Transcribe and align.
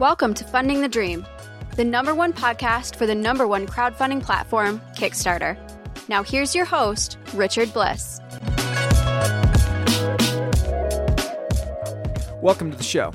Welcome 0.00 0.32
to 0.32 0.44
Funding 0.44 0.80
the 0.80 0.88
Dream, 0.88 1.26
the 1.76 1.84
number 1.84 2.14
one 2.14 2.32
podcast 2.32 2.96
for 2.96 3.04
the 3.04 3.14
number 3.14 3.46
one 3.46 3.66
crowdfunding 3.66 4.22
platform, 4.22 4.80
Kickstarter. 4.96 5.58
Now, 6.08 6.22
here's 6.22 6.54
your 6.54 6.64
host, 6.64 7.18
Richard 7.34 7.70
Bliss. 7.74 8.18
Welcome 12.40 12.70
to 12.70 12.78
the 12.78 12.82
show. 12.82 13.12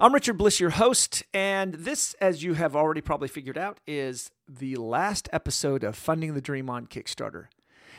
I'm 0.00 0.12
Richard 0.12 0.36
Bliss, 0.36 0.58
your 0.58 0.70
host, 0.70 1.22
and 1.32 1.74
this, 1.74 2.16
as 2.20 2.42
you 2.42 2.54
have 2.54 2.74
already 2.74 3.02
probably 3.02 3.28
figured 3.28 3.56
out, 3.56 3.78
is 3.86 4.32
the 4.48 4.74
last 4.74 5.28
episode 5.32 5.84
of 5.84 5.94
Funding 5.94 6.34
the 6.34 6.40
Dream 6.40 6.68
on 6.68 6.88
Kickstarter. 6.88 7.46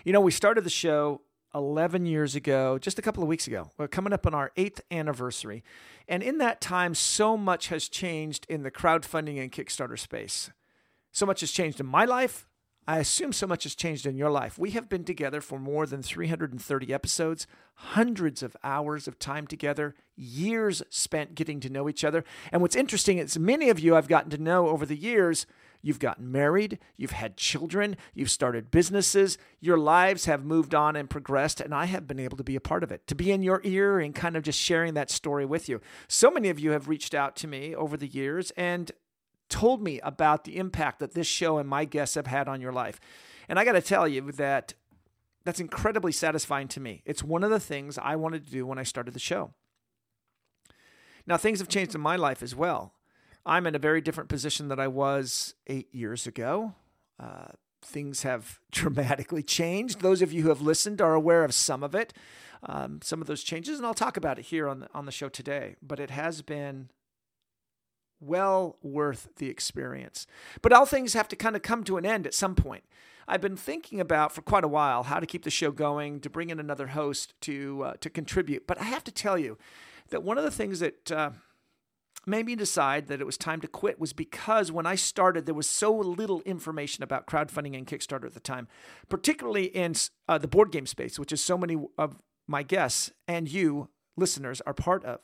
You 0.03 0.11
know, 0.11 0.19
we 0.19 0.31
started 0.31 0.65
the 0.65 0.69
show 0.69 1.21
11 1.57 2.05
years 2.05 2.35
ago, 2.35 2.77
just 2.77 2.99
a 2.99 3.01
couple 3.01 3.23
of 3.23 3.29
weeks 3.29 3.47
ago. 3.47 3.71
We're 3.77 3.87
coming 3.87 4.13
up 4.13 4.27
on 4.27 4.33
our 4.33 4.51
eighth 4.55 4.81
anniversary. 4.91 5.63
And 6.07 6.21
in 6.21 6.37
that 6.37 6.61
time, 6.61 6.93
so 6.93 7.35
much 7.35 7.69
has 7.69 7.89
changed 7.89 8.45
in 8.47 8.63
the 8.63 8.71
crowdfunding 8.71 9.41
and 9.41 9.51
Kickstarter 9.51 9.97
space. 9.97 10.51
So 11.11 11.25
much 11.25 11.39
has 11.41 11.51
changed 11.51 11.79
in 11.79 11.85
my 11.87 12.05
life. 12.05 12.47
I 12.87 12.99
assume 12.99 13.33
so 13.33 13.45
much 13.45 13.63
has 13.63 13.75
changed 13.75 14.05
in 14.05 14.15
your 14.15 14.31
life. 14.31 14.57
We 14.57 14.71
have 14.71 14.87
been 14.87 15.03
together 15.03 15.41
for 15.41 15.59
more 15.59 15.85
than 15.85 16.01
330 16.01 16.93
episodes, 16.93 17.45
hundreds 17.75 18.41
of 18.41 18.55
hours 18.63 19.09
of 19.09 19.19
time 19.19 19.45
together, 19.45 19.93
years 20.15 20.81
spent 20.89 21.35
getting 21.35 21.59
to 21.59 21.69
know 21.69 21.89
each 21.89 22.05
other. 22.05 22.23
And 22.49 22.61
what's 22.61 22.77
interesting 22.77 23.17
is 23.17 23.37
many 23.37 23.69
of 23.69 23.79
you 23.79 23.95
I've 23.95 24.07
gotten 24.07 24.29
to 24.31 24.37
know 24.37 24.69
over 24.69 24.85
the 24.85 24.95
years. 24.95 25.45
You've 25.81 25.99
gotten 25.99 26.31
married, 26.31 26.79
you've 26.95 27.11
had 27.11 27.37
children, 27.37 27.97
you've 28.13 28.31
started 28.31 28.71
businesses, 28.71 29.37
your 29.59 29.77
lives 29.77 30.25
have 30.25 30.43
moved 30.43 30.73
on 30.73 30.95
and 30.95 31.09
progressed, 31.09 31.61
and 31.61 31.73
I 31.73 31.85
have 31.85 32.07
been 32.07 32.19
able 32.19 32.37
to 32.37 32.43
be 32.43 32.55
a 32.55 32.61
part 32.61 32.83
of 32.83 32.91
it, 32.91 33.05
to 33.07 33.15
be 33.15 33.31
in 33.31 33.43
your 33.43 33.61
ear 33.63 33.99
and 33.99 34.15
kind 34.15 34.35
of 34.35 34.43
just 34.43 34.59
sharing 34.59 34.95
that 34.95 35.11
story 35.11 35.45
with 35.45 35.69
you. 35.69 35.79
So 36.07 36.31
many 36.31 36.49
of 36.49 36.59
you 36.59 36.71
have 36.71 36.87
reached 36.87 37.13
out 37.13 37.35
to 37.37 37.47
me 37.47 37.75
over 37.75 37.95
the 37.95 38.07
years, 38.07 38.51
and 38.57 38.91
told 39.49 39.81
me 39.81 39.99
about 40.01 40.43
the 40.43 40.57
impact 40.57 40.99
that 40.99 41.13
this 41.13 41.27
show 41.27 41.57
and 41.57 41.67
my 41.67 41.85
guests 41.85 42.15
have 42.15 42.27
had 42.27 42.47
on 42.47 42.61
your 42.61 42.73
life. 42.73 42.99
And 43.49 43.57
I 43.59 43.65
got 43.65 43.73
to 43.73 43.81
tell 43.81 44.07
you 44.07 44.31
that 44.33 44.73
that's 45.45 45.59
incredibly 45.59 46.11
satisfying 46.11 46.67
to 46.69 46.79
me. 46.79 47.01
It's 47.05 47.23
one 47.23 47.43
of 47.43 47.49
the 47.49 47.59
things 47.59 47.97
I 47.97 48.15
wanted 48.17 48.45
to 48.45 48.51
do 48.51 48.65
when 48.65 48.77
I 48.77 48.83
started 48.83 49.13
the 49.13 49.19
show. 49.19 49.53
Now, 51.25 51.37
things 51.37 51.59
have 51.59 51.69
changed 51.69 51.95
in 51.95 52.01
my 52.01 52.15
life 52.15 52.43
as 52.43 52.55
well. 52.55 52.93
I'm 53.45 53.65
in 53.65 53.75
a 53.75 53.79
very 53.79 54.01
different 54.01 54.29
position 54.29 54.67
than 54.67 54.79
I 54.79 54.87
was 54.87 55.55
eight 55.67 55.93
years 55.93 56.27
ago. 56.27 56.73
Uh, 57.17 57.47
things 57.81 58.23
have 58.23 58.59
dramatically 58.71 59.43
changed. 59.43 60.01
Those 60.01 60.21
of 60.21 60.33
you 60.33 60.43
who 60.43 60.49
have 60.49 60.61
listened 60.61 61.01
are 61.01 61.13
aware 61.13 61.43
of 61.43 61.53
some 61.53 61.83
of 61.83 61.95
it, 61.95 62.13
um, 62.63 62.99
some 63.01 63.21
of 63.21 63.27
those 63.27 63.43
changes, 63.43 63.77
and 63.77 63.85
I'll 63.85 63.93
talk 63.93 64.17
about 64.17 64.37
it 64.39 64.45
here 64.45 64.67
on 64.67 64.81
the, 64.81 64.89
on 64.93 65.05
the 65.05 65.11
show 65.11 65.29
today. 65.29 65.75
But 65.81 65.99
it 65.99 66.09
has 66.09 66.41
been 66.41 66.89
well 68.19 68.77
worth 68.81 69.29
the 69.37 69.49
experience. 69.49 70.27
But 70.61 70.73
all 70.73 70.85
things 70.85 71.13
have 71.13 71.27
to 71.29 71.35
kind 71.35 71.55
of 71.55 71.61
come 71.61 71.83
to 71.85 71.97
an 71.97 72.05
end 72.05 72.25
at 72.25 72.33
some 72.33 72.55
point. 72.55 72.83
I've 73.27 73.41
been 73.41 73.57
thinking 73.57 73.99
about 73.99 74.31
for 74.31 74.41
quite 74.41 74.63
a 74.63 74.69
while 74.69 75.03
how 75.03 75.19
to 75.19 75.25
keep 75.25 75.43
the 75.43 75.49
show 75.49 75.71
going, 75.71 76.21
to 76.21 76.29
bring 76.29 76.49
in 76.49 76.59
another 76.59 76.87
host 76.87 77.33
to 77.41 77.83
uh, 77.83 77.93
to 77.99 78.09
contribute. 78.09 78.65
But 78.65 78.79
I 78.79 78.85
have 78.85 79.03
to 79.03 79.11
tell 79.11 79.37
you 79.37 79.57
that 80.09 80.23
one 80.23 80.37
of 80.37 80.45
the 80.45 80.51
things 80.51 80.79
that 80.79 81.11
uh, 81.11 81.31
made 82.25 82.45
me 82.45 82.55
decide 82.55 83.07
that 83.07 83.19
it 83.19 83.25
was 83.25 83.37
time 83.37 83.61
to 83.61 83.67
quit 83.67 83.99
was 83.99 84.13
because 84.13 84.71
when 84.71 84.85
I 84.85 84.95
started, 84.95 85.45
there 85.45 85.55
was 85.55 85.67
so 85.67 85.93
little 85.95 86.41
information 86.41 87.03
about 87.03 87.27
crowdfunding 87.27 87.75
and 87.75 87.85
Kickstarter 87.85 88.25
at 88.25 88.33
the 88.33 88.39
time, 88.39 88.67
particularly 89.09 89.65
in 89.65 89.93
uh, 90.27 90.37
the 90.37 90.47
board 90.47 90.71
game 90.71 90.85
space, 90.85 91.19
which 91.19 91.31
is 91.31 91.43
so 91.43 91.57
many 91.57 91.77
of 91.97 92.17
my 92.47 92.63
guests 92.63 93.11
and 93.27 93.49
you 93.49 93.89
listeners 94.15 94.61
are 94.61 94.73
part 94.73 95.05
of. 95.05 95.19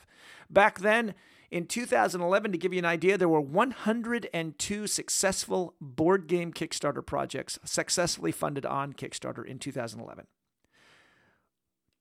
Back 0.49 0.79
then, 0.79 1.13
in 1.53 1.67
2011, 1.67 2.51
to 2.51 2.57
give 2.57 2.73
you 2.73 2.79
an 2.79 2.85
idea, 2.85 3.15
there 3.15 3.29
were 3.29 3.39
102 3.39 4.87
successful 4.87 5.75
board 5.79 6.25
game 6.25 6.51
Kickstarter 6.51 7.05
projects 7.05 7.59
successfully 7.63 8.31
funded 8.31 8.65
on 8.65 8.93
Kickstarter 8.93 9.45
in 9.45 9.59
2011. 9.59 10.25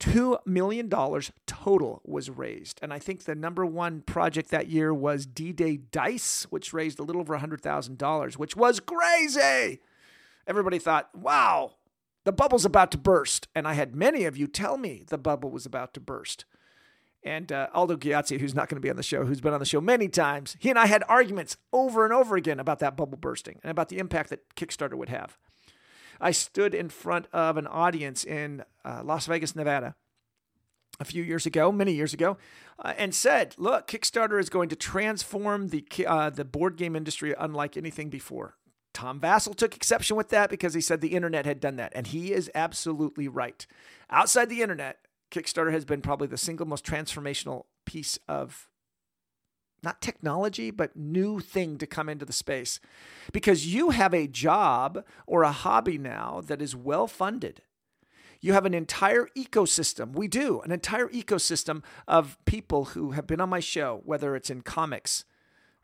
$2 0.01 0.39
million 0.47 0.91
total 1.47 2.01
was 2.03 2.31
raised. 2.31 2.79
And 2.81 2.95
I 2.95 2.99
think 2.99 3.25
the 3.25 3.35
number 3.35 3.67
one 3.67 4.01
project 4.01 4.49
that 4.49 4.69
year 4.69 4.95
was 4.95 5.27
D 5.27 5.53
Day 5.53 5.77
Dice, 5.77 6.47
which 6.49 6.73
raised 6.73 6.99
a 6.99 7.03
little 7.03 7.21
over 7.21 7.37
$100,000, 7.37 8.39
which 8.39 8.57
was 8.57 8.81
crazy. 8.81 9.81
Everybody 10.47 10.79
thought, 10.79 11.11
wow, 11.15 11.75
the 12.25 12.33
bubble's 12.33 12.65
about 12.65 12.91
to 12.93 12.99
burst. 12.99 13.49
And 13.55 13.69
I 13.69 13.75
had 13.75 13.95
many 13.95 14.25
of 14.25 14.35
you 14.35 14.47
tell 14.47 14.79
me 14.79 15.05
the 15.07 15.19
bubble 15.19 15.51
was 15.51 15.67
about 15.67 15.93
to 15.93 16.01
burst. 16.01 16.47
And 17.25 17.53
uh, 17.53 17.69
Aldo 17.73 17.97
Ghiozzi, 17.97 18.41
who's 18.41 18.55
not 18.55 18.69
going 18.69 18.77
to 18.77 18.81
be 18.81 18.91
on 18.91 18.97
the 18.97 19.03
show, 19.03 19.25
who's 19.25 19.41
been 19.41 19.53
on 19.53 19.61
the 19.61 19.67
show 19.67 19.81
many 19.81 20.09
times, 20.09 20.57
he 20.59 20.71
and 20.71 20.79
I 20.79 20.87
had 20.87 21.05
arguments 21.09 21.57
over 21.73 22.05
and 22.05 22.13
over 22.13 22.37
again 22.37 22.59
about 22.59 22.81
that 22.81 22.97
bubble 22.97 23.19
bursting 23.19 23.61
and 23.63 23.71
about 23.71 23.89
the 23.89 23.99
impact 23.99 24.31
that 24.31 24.55
Kickstarter 24.57 24.95
would 24.95 25.09
have. 25.09 25.39
I 26.21 26.31
stood 26.33 26.75
in 26.75 26.89
front 26.89 27.27
of 27.33 27.57
an 27.57 27.67
audience 27.67 28.25
in 28.25 28.65
uh, 28.85 29.03
Las 29.05 29.27
Vegas, 29.27 29.55
Nevada, 29.55 29.95
a 31.01 31.05
few 31.05 31.23
years 31.23 31.47
ago, 31.47 31.73
many 31.73 31.93
years 31.93 32.15
ago, 32.15 32.37
uh, 32.79 32.95
and 32.97 33.15
said, 33.15 33.55
"Look, 33.59 33.89
Kickstarter 33.89 34.39
is 34.39 34.49
going 34.49 34.69
to 34.69 34.77
transform 34.77 35.69
the 35.69 35.85
uh, 36.07 36.31
the 36.31 36.45
board 36.45 36.77
game 36.77 36.97
industry 36.97 37.35
unlike 37.39 37.77
anything 37.77 38.09
before." 38.09 38.57
Tom 38.93 39.21
Vasel 39.21 39.57
took 39.57 39.75
exception 39.75 40.17
with 40.17 40.29
that 40.29 40.51
because 40.51 40.75
he 40.75 40.81
said 40.81 41.01
the 41.01 41.15
internet 41.15 41.47
had 41.47 41.61
done 41.61 41.77
that, 41.77 41.93
and 41.95 42.09
he 42.09 42.33
is 42.33 42.51
absolutely 42.55 43.27
right. 43.27 43.67
Outside 44.11 44.49
the 44.49 44.63
internet, 44.63 44.99
Kickstarter 45.33 45.73
has 45.73 45.85
been 45.85 46.03
probably 46.03 46.29
the 46.29 46.37
single 46.37 46.67
most 46.67 46.85
transformational 46.85 47.65
piece 47.87 48.19
of 48.29 48.69
not 49.83 50.01
technology, 50.01 50.71
but 50.71 50.97
new 50.97 51.41
thing 51.41 51.77
to 51.79 51.87
come 51.87 52.09
into 52.09 52.25
the 52.25 52.33
space. 52.33 52.79
Because 53.33 53.67
you 53.67 53.91
have 53.91 54.15
a 54.15 54.29
job 54.29 55.05
or 55.27 55.43
a 55.43 55.51
hobby 55.51 55.99
now 55.99 56.41
that 56.47 56.63
is 56.63 56.77
well 56.77 57.09
funded. 57.09 57.63
You 58.41 58.53
have 58.53 58.67
an 58.67 58.75
entire 58.75 59.29
ecosystem. 59.37 60.15
We 60.15 60.29
do, 60.29 60.61
an 60.61 60.71
entire 60.71 61.09
ecosystem 61.09 61.83
of 62.07 62.39
people 62.45 62.87
who 62.87 63.13
have 63.13 63.27
been 63.27 63.41
on 63.41 63.49
my 63.49 63.61
show, 63.61 64.03
whether 64.05 64.37
it's 64.37 64.51
in 64.51 64.63
comics, 64.63 65.25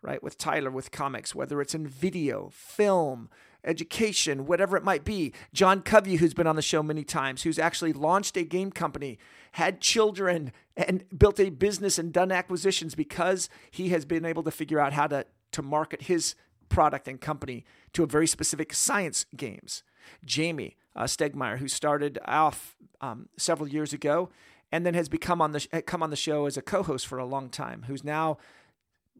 right, 0.03 0.22
with 0.22 0.38
Tyler 0.38 0.70
with 0.70 0.91
comics, 0.91 1.34
whether 1.34 1.60
it's 1.60 1.75
in 1.75 1.87
video, 1.87 2.50
film, 2.53 3.31
education, 3.68 4.46
whatever 4.46 4.76
it 4.76 4.82
might 4.82 5.04
be. 5.04 5.32
John 5.52 5.82
Coveyou, 5.82 6.18
who's 6.18 6.34
been 6.34 6.46
on 6.46 6.56
the 6.56 6.62
show 6.62 6.82
many 6.82 7.04
times, 7.04 7.42
who's 7.42 7.58
actually 7.58 7.92
launched 7.92 8.36
a 8.36 8.42
game 8.42 8.72
company, 8.72 9.18
had 9.52 9.80
children, 9.80 10.52
and 10.76 11.04
built 11.16 11.38
a 11.38 11.50
business 11.50 11.98
and 11.98 12.12
done 12.12 12.32
acquisitions 12.32 12.94
because 12.94 13.48
he 13.70 13.90
has 13.90 14.04
been 14.04 14.24
able 14.24 14.42
to 14.42 14.50
figure 14.50 14.80
out 14.80 14.92
how 14.92 15.06
to, 15.06 15.26
to 15.52 15.62
market 15.62 16.02
his 16.02 16.34
product 16.68 17.06
and 17.06 17.20
company 17.20 17.64
to 17.92 18.02
a 18.02 18.06
very 18.06 18.26
specific 18.26 18.72
science 18.72 19.26
games. 19.36 19.82
Jamie 20.24 20.76
uh, 20.96 21.04
Stegmaier, 21.04 21.58
who 21.58 21.68
started 21.68 22.18
off 22.24 22.76
um, 23.00 23.28
several 23.36 23.68
years 23.68 23.92
ago 23.92 24.30
and 24.72 24.84
then 24.84 24.94
has 24.94 25.08
become 25.08 25.40
on 25.40 25.52
the 25.52 25.60
come 25.86 26.02
on 26.02 26.10
the 26.10 26.16
show 26.16 26.46
as 26.46 26.56
a 26.56 26.62
co-host 26.62 27.06
for 27.06 27.18
a 27.18 27.24
long 27.24 27.48
time, 27.48 27.84
who's 27.86 28.04
now 28.04 28.38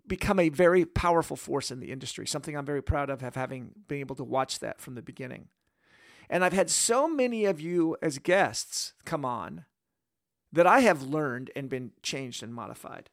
become 0.09 0.39
a 0.39 0.49
very 0.49 0.85
powerful 0.85 1.37
force 1.37 1.71
in 1.71 1.81
the 1.81 1.93
industry, 1.93 2.27
something 2.27 2.57
I'm 2.57 2.67
very 2.67 2.83
proud 2.83 3.11
of, 3.11 3.23
of 3.23 3.35
having 3.35 3.73
been 3.87 4.01
able 4.01 4.17
to 4.17 4.25
watch 4.25 4.59
that 4.61 4.81
from 4.81 4.95
the 4.95 5.03
beginning. 5.03 5.49
And 6.31 6.45
I've 6.45 6.53
had 6.53 6.71
so 6.71 7.09
many 7.09 7.45
of 7.45 7.61
you 7.61 7.97
as 8.03 8.19
guests 8.19 8.93
come 9.05 9.25
on 9.25 9.65
that 10.53 10.67
I 10.67 10.81
have 10.81 11.03
learned 11.03 11.51
and 11.55 11.69
been 11.69 11.93
changed 12.03 12.43
and 12.43 12.55
modified. 12.55 13.11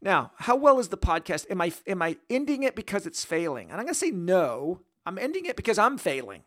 Now, 0.00 0.32
how 0.38 0.56
well 0.56 0.78
is 0.78 0.88
the 0.88 0.98
podcast? 0.98 1.46
Am 1.50 1.60
I 1.60 1.72
am 1.86 2.02
I 2.02 2.16
ending 2.28 2.64
it 2.64 2.74
because 2.74 3.06
it's 3.06 3.24
failing? 3.24 3.70
And 3.70 3.74
I'm 3.74 3.84
going 3.86 3.94
to 3.94 3.98
say 3.98 4.10
no. 4.10 4.80
I'm 5.06 5.18
ending 5.18 5.46
it 5.46 5.56
because 5.56 5.78
I'm 5.78 5.96
failing. 5.96 6.42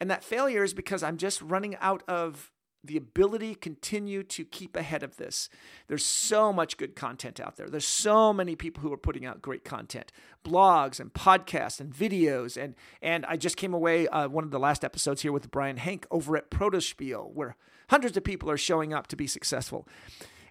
And 0.00 0.10
that 0.10 0.22
failure 0.22 0.62
is 0.62 0.74
because 0.74 1.02
I'm 1.02 1.16
just 1.16 1.40
running 1.40 1.76
out 1.76 2.02
of 2.06 2.52
the 2.86 2.96
ability 2.96 3.54
continue 3.54 4.22
to 4.22 4.44
keep 4.44 4.76
ahead 4.76 5.02
of 5.02 5.16
this. 5.16 5.48
There's 5.88 6.04
so 6.04 6.52
much 6.52 6.76
good 6.76 6.96
content 6.96 7.40
out 7.40 7.56
there. 7.56 7.68
There's 7.68 7.86
so 7.86 8.32
many 8.32 8.56
people 8.56 8.82
who 8.82 8.92
are 8.92 8.98
putting 8.98 9.26
out 9.26 9.42
great 9.42 9.64
content, 9.64 10.12
blogs 10.44 11.00
and 11.00 11.12
podcasts 11.12 11.80
and 11.80 11.92
videos. 11.92 12.56
And 12.56 12.74
and 13.02 13.26
I 13.26 13.36
just 13.36 13.56
came 13.56 13.74
away 13.74 14.08
uh, 14.08 14.28
one 14.28 14.44
of 14.44 14.50
the 14.50 14.58
last 14.58 14.84
episodes 14.84 15.22
here 15.22 15.32
with 15.32 15.50
Brian 15.50 15.76
Henk 15.76 16.04
over 16.10 16.36
at 16.36 16.50
Protospiel, 16.50 17.32
where 17.32 17.56
hundreds 17.90 18.16
of 18.16 18.24
people 18.24 18.50
are 18.50 18.58
showing 18.58 18.92
up 18.92 19.06
to 19.08 19.16
be 19.16 19.26
successful. 19.26 19.86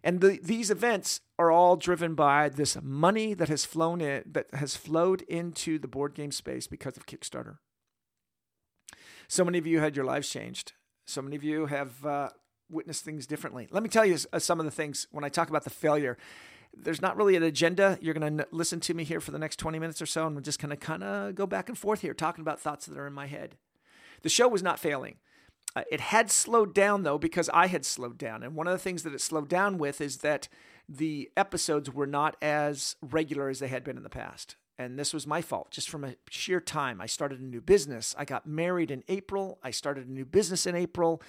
And 0.03 0.21
the, 0.21 0.39
these 0.43 0.69
events 0.69 1.21
are 1.39 1.51
all 1.51 1.75
driven 1.75 2.13
by 2.13 2.49
this 2.49 2.77
money 2.79 3.33
that 3.33 3.49
has 3.49 3.65
flown 3.65 4.01
in, 4.01 4.23
that 4.27 4.53
has 4.53 4.75
flowed 4.75 5.23
into 5.23 5.79
the 5.79 5.87
board 5.87 6.13
game 6.13 6.31
space 6.31 6.67
because 6.67 6.95
of 6.95 7.07
Kickstarter. 7.07 7.57
So 9.27 9.43
many 9.43 9.57
of 9.57 9.65
you 9.65 9.79
had 9.79 9.95
your 9.95 10.05
lives 10.05 10.29
changed 10.29 10.73
so 11.05 11.21
many 11.21 11.35
of 11.35 11.43
you 11.43 11.67
have 11.67 12.05
uh, 12.05 12.29
witnessed 12.69 13.05
things 13.05 13.27
differently. 13.27 13.67
Let 13.71 13.83
me 13.83 13.89
tell 13.89 14.05
you 14.05 14.17
uh, 14.33 14.39
some 14.39 14.59
of 14.59 14.65
the 14.65 14.71
things 14.71 15.07
when 15.11 15.23
I 15.23 15.29
talk 15.29 15.49
about 15.49 15.63
the 15.63 15.69
failure. 15.69 16.17
There's 16.77 17.01
not 17.01 17.15
really 17.15 17.35
an 17.35 17.43
agenda. 17.43 17.97
You're 18.01 18.13
going 18.13 18.37
to 18.37 18.47
listen 18.51 18.79
to 18.81 18.93
me 18.93 19.05
here 19.05 19.21
for 19.21 19.31
the 19.31 19.39
next 19.39 19.57
20 19.57 19.79
minutes 19.79 20.01
or 20.01 20.05
so, 20.05 20.27
and 20.27 20.35
we're 20.35 20.41
just 20.41 20.59
going 20.59 20.71
to 20.71 20.75
kind 20.75 21.03
of 21.03 21.35
go 21.35 21.45
back 21.45 21.69
and 21.69 21.77
forth 21.77 22.01
here, 22.01 22.13
talking 22.13 22.41
about 22.41 22.59
thoughts 22.59 22.85
that 22.85 22.97
are 22.97 23.07
in 23.07 23.13
my 23.13 23.27
head. 23.27 23.55
The 24.23 24.29
show 24.29 24.47
was 24.47 24.63
not 24.63 24.79
failing. 24.79 25.15
Uh, 25.75 25.83
it 25.91 25.99
had 25.99 26.31
slowed 26.31 26.73
down 26.73 27.03
though 27.03 27.17
because 27.17 27.49
I 27.53 27.67
had 27.67 27.85
slowed 27.85 28.17
down, 28.17 28.43
and 28.43 28.55
one 28.55 28.67
of 28.67 28.73
the 28.73 28.79
things 28.79 29.03
that 29.03 29.13
it 29.13 29.21
slowed 29.21 29.49
down 29.49 29.77
with 29.77 30.01
is 30.01 30.17
that 30.17 30.47
the 30.87 31.29
episodes 31.35 31.93
were 31.93 32.07
not 32.07 32.35
as 32.41 32.95
regular 33.01 33.49
as 33.49 33.59
they 33.59 33.67
had 33.67 33.83
been 33.83 33.97
in 33.97 34.03
the 34.03 34.09
past. 34.09 34.55
And 34.77 34.99
this 34.99 35.13
was 35.13 35.25
my 35.25 35.41
fault, 35.41 35.71
just 35.71 35.89
from 35.89 36.03
a 36.03 36.15
sheer 36.29 36.59
time. 36.59 36.99
I 36.99 37.05
started 37.05 37.39
a 37.39 37.43
new 37.43 37.61
business. 37.61 38.13
I 38.17 38.25
got 38.25 38.45
married 38.45 38.91
in 38.91 39.03
April. 39.07 39.57
I 39.63 39.71
started 39.71 40.07
a 40.07 40.11
new 40.11 40.25
business 40.25 40.67
in 40.67 40.75
April. 40.75 41.21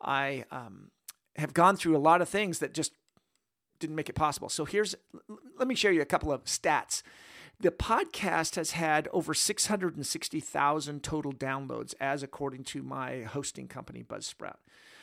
I 0.00 0.44
um, 0.50 0.90
have 1.36 1.52
gone 1.52 1.76
through 1.76 1.96
a 1.96 1.98
lot 1.98 2.22
of 2.22 2.28
things 2.28 2.60
that 2.60 2.72
just 2.72 2.92
didn't 3.78 3.96
make 3.96 4.08
it 4.08 4.14
possible. 4.14 4.48
So 4.48 4.64
here's, 4.64 4.94
let 5.58 5.68
me 5.68 5.74
share 5.74 5.92
you 5.92 6.00
a 6.00 6.06
couple 6.06 6.32
of 6.32 6.44
stats. 6.44 7.02
The 7.60 7.70
podcast 7.70 8.56
has 8.56 8.72
had 8.72 9.08
over 9.12 9.34
660,000 9.34 11.02
total 11.02 11.32
downloads, 11.32 11.94
as 12.00 12.22
according 12.22 12.64
to 12.64 12.82
my 12.82 13.22
hosting 13.22 13.68
company, 13.68 14.02
Buzzsprout. 14.02 14.56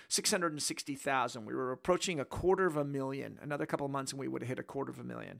660,000. 0.09 1.45
We 1.45 1.53
were 1.53 1.71
approaching 1.71 2.19
a 2.19 2.25
quarter 2.25 2.65
of 2.65 2.75
a 2.75 2.83
million. 2.83 3.39
Another 3.41 3.65
couple 3.65 3.85
of 3.85 3.91
months, 3.91 4.11
and 4.11 4.19
we 4.19 4.27
would 4.27 4.41
have 4.41 4.49
hit 4.49 4.59
a 4.59 4.63
quarter 4.63 4.91
of 4.91 4.99
a 4.99 5.03
million. 5.03 5.39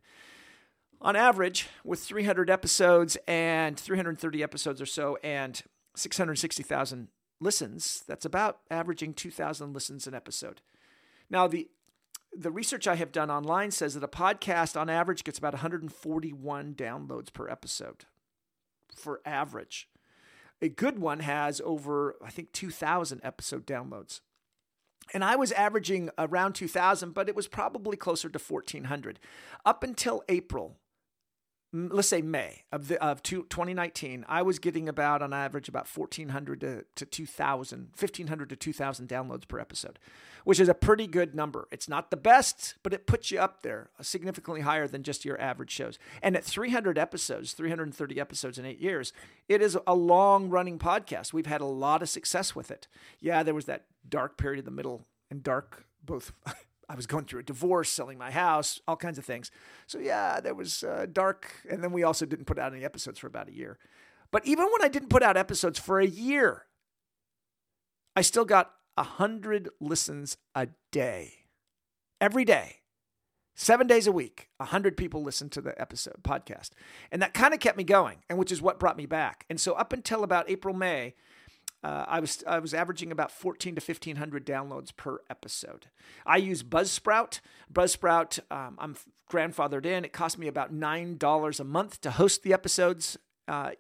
On 1.04 1.16
average, 1.16 1.68
with 1.84 2.00
300 2.00 2.50
episodes 2.50 3.18
and 3.28 3.80
330 3.80 4.44
episodes 4.44 4.80
or 4.80 4.86
so, 4.86 5.18
and 5.24 5.64
660,000 5.96 7.08
listens, 7.40 8.04
that's 8.08 8.26
about 8.26 8.60
averaging 8.70 9.16
2,000 9.16 9.74
listens 9.74 10.06
an 10.06 10.14
episode. 10.14 10.62
Now, 11.30 11.48
the 11.48 11.70
the 12.34 12.52
research 12.52 12.88
I 12.88 12.96
have 12.96 13.12
done 13.12 13.30
online 13.30 13.72
says 13.72 13.94
that 13.96 14.04
a 14.06 14.08
podcast 14.08 14.80
on 14.80 14.90
average 14.90 15.26
gets 15.26 15.38
about 15.38 15.54
141 15.54 16.76
downloads 16.76 17.34
per 17.34 17.50
episode 17.50 18.06
for 18.96 19.20
average. 19.26 19.90
A 20.62 20.70
good 20.70 21.00
one 21.00 21.20
has 21.20 21.60
over, 21.66 22.16
I 22.24 22.30
think, 22.30 22.54
2,000 22.54 23.20
episode 23.22 23.66
downloads. 23.68 24.22
And 25.14 25.26
I 25.26 25.36
was 25.36 25.52
averaging 25.52 26.10
around 26.18 26.54
2,000, 26.54 27.14
but 27.14 27.28
it 27.28 27.36
was 27.36 27.50
probably 27.50 27.98
closer 27.98 28.30
to 28.30 28.40
1,400. 28.40 29.20
Up 29.66 29.84
until 29.84 30.24
April, 30.30 30.78
let's 31.74 32.08
say 32.08 32.22
May 32.22 32.64
of 32.72 32.88
the, 32.90 33.02
of 33.02 33.24
two, 33.24 33.44
2019, 33.50 34.26
I 34.28 34.42
was 34.42 34.60
getting 34.60 34.90
about 34.90 35.22
on 35.22 35.34
average 35.34 35.70
about 35.70 35.88
1400 35.88 36.62
to, 36.62 36.86
to 36.96 37.06
2000, 37.06 37.80
1500 37.98 38.50
to 38.50 38.56
2000 38.56 39.08
downloads 39.08 39.48
per 39.48 39.60
episode, 39.60 39.98
which 40.44 40.60
is 40.60 40.68
a 40.68 40.74
pretty 40.74 41.08
good 41.08 41.34
number. 41.34 41.68
It's 41.72 41.88
not 41.88 42.12
the 42.12 42.18
best, 42.18 42.76
but 42.84 42.94
it 42.94 43.08
puts 43.08 43.32
you 43.32 43.40
up 43.40 43.62
there 43.62 43.90
uh, 44.00 44.04
significantly 44.04 44.62
higher 44.62 44.88
than 44.88 45.04
just 45.04 45.24
your 45.24 45.40
average 45.40 45.72
shows. 45.72 45.98
And 46.22 46.36
at 46.36 46.44
300 46.44 46.98
episodes, 46.98 47.54
330 47.54 48.20
episodes 48.20 48.58
in 48.58 48.66
8 48.66 48.80
years, 48.80 49.14
it 49.48 49.62
is 49.62 49.78
a 49.88 49.96
long 49.96 50.50
running 50.50 50.78
podcast. 50.78 51.32
We've 51.32 51.46
had 51.46 51.62
a 51.62 51.66
lot 51.66 52.02
of 52.02 52.10
success 52.10 52.54
with 52.54 52.70
it. 52.70 52.88
Yeah, 53.20 53.44
there 53.44 53.56
was 53.56 53.66
that 53.66 53.86
dark 54.08 54.38
period 54.38 54.60
in 54.60 54.66
the 54.66 54.72
middle 54.72 55.08
and 55.30 55.42
dark 55.42 55.86
both 56.04 56.34
I 56.92 56.96
was 56.96 57.08
going 57.08 57.24
through 57.24 57.40
a 57.40 57.44
divorce, 57.44 57.90
selling 57.90 58.18
my 58.18 58.32
house, 58.32 58.82
all 58.86 58.98
kinds 58.98 59.18
of 59.18 59.24
things. 59.24 59.50
So 59.88 59.98
yeah, 59.98 60.42
there 60.42 60.54
was 60.54 60.84
uh, 60.84 61.06
dark, 61.12 61.50
and 61.70 61.82
then 61.82 61.94
we 61.94 62.04
also 62.04 62.26
didn't 62.26 62.46
put 62.46 62.60
out 62.60 62.74
any 62.74 62.84
episodes 62.84 63.18
for 63.18 63.28
about 63.28 63.48
a 63.48 63.56
year. 63.56 63.80
But 64.30 64.46
even 64.46 64.66
when 64.66 64.82
I 64.82 64.90
didn't 64.90 65.08
put 65.08 65.24
out 65.24 65.38
episodes 65.38 65.80
for 65.80 66.02
a 66.02 66.06
year, 66.06 66.66
I 68.14 68.22
still 68.22 68.44
got 68.44 68.74
a 68.98 69.04
hundred 69.04 69.70
listens 69.80 70.36
a 70.54 70.68
day, 70.92 71.46
every 72.20 72.44
day, 72.44 72.82
seven 73.56 73.88
days 73.88 74.06
a 74.06 74.12
week. 74.12 74.50
A 74.60 74.66
hundred 74.66 74.98
people 74.98 75.24
listened 75.24 75.54
to 75.54 75.62
the 75.62 75.80
episode 75.80 76.24
podcast, 76.24 76.72
and 77.10 77.22
that 77.22 77.34
kind 77.34 77.54
of 77.54 77.62
kept 77.62 77.78
me 77.78 77.86
going, 77.86 78.18
and 78.30 78.38
which 78.38 78.52
is 78.52 78.62
what 78.62 78.82
brought 78.82 78.98
me 78.98 79.06
back. 79.06 79.46
And 79.50 79.62
so 79.62 79.74
up 79.76 79.94
until 79.94 80.26
about 80.26 80.50
April, 80.50 80.76
May 80.76 81.14
uh, 81.84 82.06
I 82.08 82.20
was 82.20 82.44
I 82.46 82.60
was 82.60 82.74
averaging 82.74 83.12
about 83.12 83.32
14 83.32 83.76
to 83.76 83.82
1500 83.82 84.46
downloads 84.46 84.96
per 84.96 85.22
episode. 85.30 85.88
I 86.26 86.38
use 86.38 86.62
Buzzsprout. 86.62 87.40
Buzzsprout, 87.74 88.40
um, 88.52 88.78
I'm 88.80 88.96
grandfathered 89.32 89.86
in. 89.86 90.06
It 90.06 90.14
cost 90.14 90.38
me 90.38 90.48
about 90.48 90.72
nine 90.72 91.18
dollars 91.18 91.60
a 91.60 91.64
month 91.64 92.02
to 92.02 92.12
host 92.12 92.44
the 92.44 92.54
episodes. 92.54 93.18
Uh, 93.48 93.72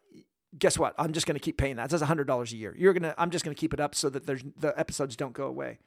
guess 0.57 0.79
what? 0.79 0.95
I'm 0.97 1.13
just 1.13 1.27
going 1.27 1.35
to 1.35 1.39
keep 1.39 1.57
paying 1.57 1.75
that. 1.75 1.91
That's 1.91 2.01
hundred 2.01 2.25
dollars 2.25 2.51
a 2.53 2.57
year. 2.57 2.75
You're 2.75 2.93
gonna. 2.93 3.13
I'm 3.19 3.29
just 3.29 3.45
going 3.45 3.55
to 3.55 3.59
keep 3.59 3.73
it 3.73 3.79
up 3.79 3.93
so 3.93 4.09
that 4.09 4.25
there's 4.25 4.43
the 4.57 4.77
episodes 4.79 5.15
don't 5.15 5.33
go 5.33 5.45
away. 5.45 5.77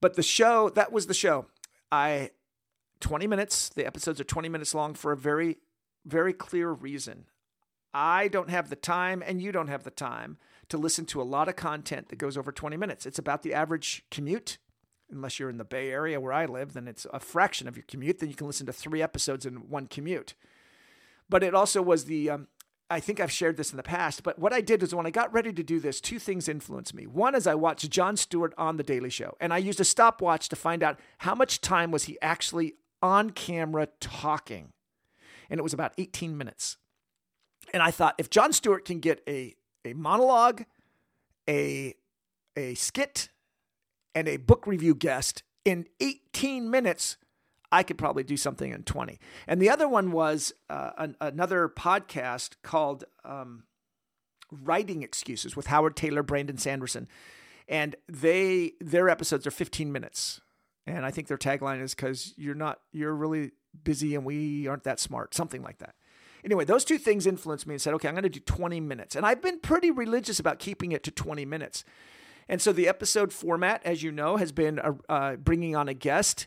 But 0.00 0.14
the 0.14 0.22
show 0.22 0.68
that 0.70 0.92
was 0.92 1.08
the 1.08 1.14
show. 1.14 1.46
I 1.90 2.30
20 3.00 3.26
minutes. 3.26 3.70
The 3.70 3.86
episodes 3.86 4.20
are 4.20 4.24
20 4.24 4.48
minutes 4.48 4.72
long 4.72 4.94
for 4.94 5.10
a 5.10 5.16
very 5.16 5.58
very 6.06 6.32
clear 6.32 6.70
reason. 6.70 7.24
I 7.92 8.28
don't 8.28 8.50
have 8.50 8.70
the 8.70 8.76
time, 8.76 9.22
and 9.26 9.42
you 9.42 9.50
don't 9.50 9.68
have 9.68 9.82
the 9.82 9.90
time 9.90 10.38
to 10.68 10.78
listen 10.78 11.04
to 11.06 11.22
a 11.22 11.24
lot 11.24 11.48
of 11.48 11.56
content 11.56 12.08
that 12.08 12.16
goes 12.16 12.36
over 12.36 12.52
20 12.52 12.76
minutes. 12.76 13.06
It's 13.06 13.18
about 13.18 13.42
the 13.42 13.54
average 13.54 14.04
commute. 14.10 14.58
Unless 15.10 15.38
you're 15.38 15.48
in 15.48 15.56
the 15.56 15.64
Bay 15.64 15.90
Area 15.90 16.20
where 16.20 16.34
I 16.34 16.44
live, 16.44 16.74
then 16.74 16.86
it's 16.86 17.06
a 17.12 17.18
fraction 17.18 17.66
of 17.66 17.76
your 17.76 17.84
commute. 17.88 18.18
Then 18.18 18.28
you 18.28 18.34
can 18.34 18.46
listen 18.46 18.66
to 18.66 18.72
three 18.74 19.00
episodes 19.00 19.46
in 19.46 19.70
one 19.70 19.86
commute. 19.86 20.34
But 21.30 21.42
it 21.42 21.54
also 21.54 21.80
was 21.80 22.04
the, 22.04 22.28
um, 22.28 22.48
I 22.90 23.00
think 23.00 23.18
I've 23.18 23.32
shared 23.32 23.56
this 23.56 23.70
in 23.70 23.78
the 23.78 23.82
past, 23.82 24.22
but 24.22 24.38
what 24.38 24.52
I 24.52 24.60
did 24.60 24.82
was 24.82 24.94
when 24.94 25.06
I 25.06 25.10
got 25.10 25.32
ready 25.32 25.52
to 25.52 25.62
do 25.62 25.80
this, 25.80 26.00
two 26.00 26.18
things 26.18 26.48
influenced 26.48 26.94
me. 26.94 27.06
One 27.06 27.34
is 27.34 27.46
I 27.46 27.54
watched 27.54 27.88
Jon 27.90 28.16
Stewart 28.16 28.52
on 28.58 28.76
The 28.76 28.82
Daily 28.82 29.10
Show, 29.10 29.36
and 29.40 29.52
I 29.52 29.58
used 29.58 29.80
a 29.80 29.84
stopwatch 29.84 30.48
to 30.50 30.56
find 30.56 30.82
out 30.82 30.98
how 31.18 31.34
much 31.34 31.60
time 31.60 31.90
was 31.90 32.04
he 32.04 32.18
actually 32.20 32.74
on 33.02 33.30
camera 33.30 33.88
talking. 34.00 34.72
And 35.50 35.58
it 35.58 35.62
was 35.62 35.74
about 35.74 35.92
18 35.98 36.36
minutes. 36.36 36.76
And 37.72 37.82
I 37.82 37.90
thought, 37.90 38.14
if 38.18 38.30
Jon 38.30 38.52
Stewart 38.52 38.84
can 38.84 39.00
get 39.00 39.22
a 39.28 39.54
a 39.84 39.92
monologue, 39.94 40.64
a 41.48 41.94
a 42.56 42.74
skit, 42.74 43.28
and 44.14 44.28
a 44.28 44.36
book 44.36 44.66
review 44.66 44.94
guest 44.94 45.42
in 45.64 45.86
18 46.00 46.70
minutes, 46.70 47.18
I 47.70 47.82
could 47.82 47.98
probably 47.98 48.24
do 48.24 48.36
something 48.36 48.72
in 48.72 48.82
20. 48.84 49.18
And 49.46 49.60
the 49.60 49.68
other 49.68 49.88
one 49.88 50.12
was 50.12 50.52
uh, 50.70 50.92
an, 50.96 51.16
another 51.20 51.68
podcast 51.68 52.54
called 52.62 53.04
um, 53.24 53.64
Writing 54.50 55.02
Excuses 55.02 55.54
with 55.56 55.66
Howard 55.66 55.94
Tayler, 55.94 56.24
Brandon 56.24 56.56
Sanderson, 56.56 57.06
and 57.68 57.96
they 58.08 58.72
their 58.80 59.08
episodes 59.10 59.46
are 59.46 59.50
15 59.50 59.92
minutes. 59.92 60.40
And 60.86 61.04
I 61.04 61.10
think 61.10 61.28
their 61.28 61.36
tagline 61.36 61.82
is 61.82 61.94
because 61.94 62.32
you're 62.38 62.54
not 62.54 62.80
you're 62.92 63.14
really 63.14 63.50
busy 63.84 64.14
and 64.14 64.24
we 64.24 64.66
aren't 64.66 64.84
that 64.84 64.98
smart, 64.98 65.34
something 65.34 65.62
like 65.62 65.78
that. 65.78 65.94
Anyway, 66.44 66.64
those 66.64 66.84
two 66.84 66.98
things 66.98 67.26
influenced 67.26 67.66
me 67.66 67.74
and 67.74 67.82
said, 67.82 67.94
okay, 67.94 68.08
I'm 68.08 68.14
going 68.14 68.22
to 68.22 68.28
do 68.28 68.40
20 68.40 68.80
minutes. 68.80 69.16
And 69.16 69.26
I've 69.26 69.42
been 69.42 69.58
pretty 69.60 69.90
religious 69.90 70.38
about 70.38 70.58
keeping 70.58 70.92
it 70.92 71.02
to 71.04 71.10
20 71.10 71.44
minutes. 71.44 71.84
And 72.48 72.62
so 72.62 72.72
the 72.72 72.88
episode 72.88 73.32
format, 73.32 73.82
as 73.84 74.02
you 74.02 74.10
know, 74.10 74.36
has 74.36 74.52
been 74.52 74.78
uh, 74.78 74.92
uh, 75.08 75.36
bringing 75.36 75.76
on 75.76 75.88
a 75.88 75.94
guest. 75.94 76.46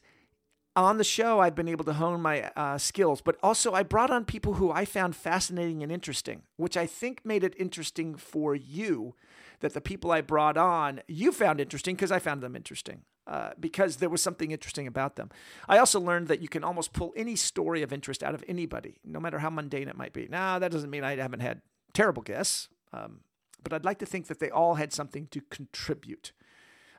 On 0.76 0.98
the 0.98 1.04
show, 1.04 1.40
I've 1.40 1.54
been 1.54 1.68
able 1.68 1.84
to 1.84 1.94
hone 1.94 2.22
my 2.22 2.50
uh, 2.56 2.78
skills, 2.78 3.22
but 3.22 3.38
also 3.44 3.74
I 3.74 3.84
brought 3.84 4.10
on 4.10 4.24
people 4.24 4.54
who 4.54 4.72
I 4.72 4.86
found 4.86 5.16
fascinating 5.16 5.84
and 5.84 5.92
interesting, 5.92 6.44
which 6.56 6.78
I 6.78 6.86
think 6.86 7.26
made 7.26 7.44
it 7.44 7.54
interesting 7.58 8.16
for 8.16 8.56
you 8.56 9.14
that 9.60 9.74
the 9.74 9.82
people 9.82 10.12
I 10.12 10.22
brought 10.22 10.58
on 10.58 11.02
you 11.08 11.32
found 11.32 11.60
interesting 11.60 11.96
because 11.96 12.12
I 12.12 12.20
found 12.20 12.42
them 12.42 12.56
interesting 12.56 13.04
uh, 13.28 13.52
because 13.60 13.98
there 13.98 14.10
was 14.10 14.22
something 14.22 14.52
interesting 14.52 14.88
about 14.88 15.16
them. 15.16 15.30
I 15.70 15.78
also 15.78 16.00
learned 16.00 16.28
that 16.28 16.42
you 16.42 16.48
can 16.48 16.64
almost 16.64 16.94
pull 16.94 17.14
any 17.16 17.36
story 17.36 17.82
of 17.84 17.94
interest 17.94 18.24
out 18.24 18.34
of 18.34 18.44
anybody, 18.48 19.00
no 19.06 19.20
matter 19.20 19.40
how 19.40 19.50
mundane 19.50 19.88
it 19.88 19.98
might 19.98 20.14
be. 20.14 20.28
Now, 20.28 20.60
that 20.60 20.72
doesn't 20.72 20.90
mean 20.90 21.04
I 21.04 21.16
haven't 21.16 21.42
had 21.42 21.62
terrible 21.94 22.24
guests, 22.24 22.70
um, 22.94 23.22
but 23.64 23.74
I'd 23.74 23.86
like 23.86 24.00
to 24.00 24.06
think 24.06 24.28
that 24.28 24.40
they 24.40 24.50
all 24.50 24.76
had 24.76 24.92
something 24.92 25.28
to 25.28 25.42
contribute. 25.50 26.32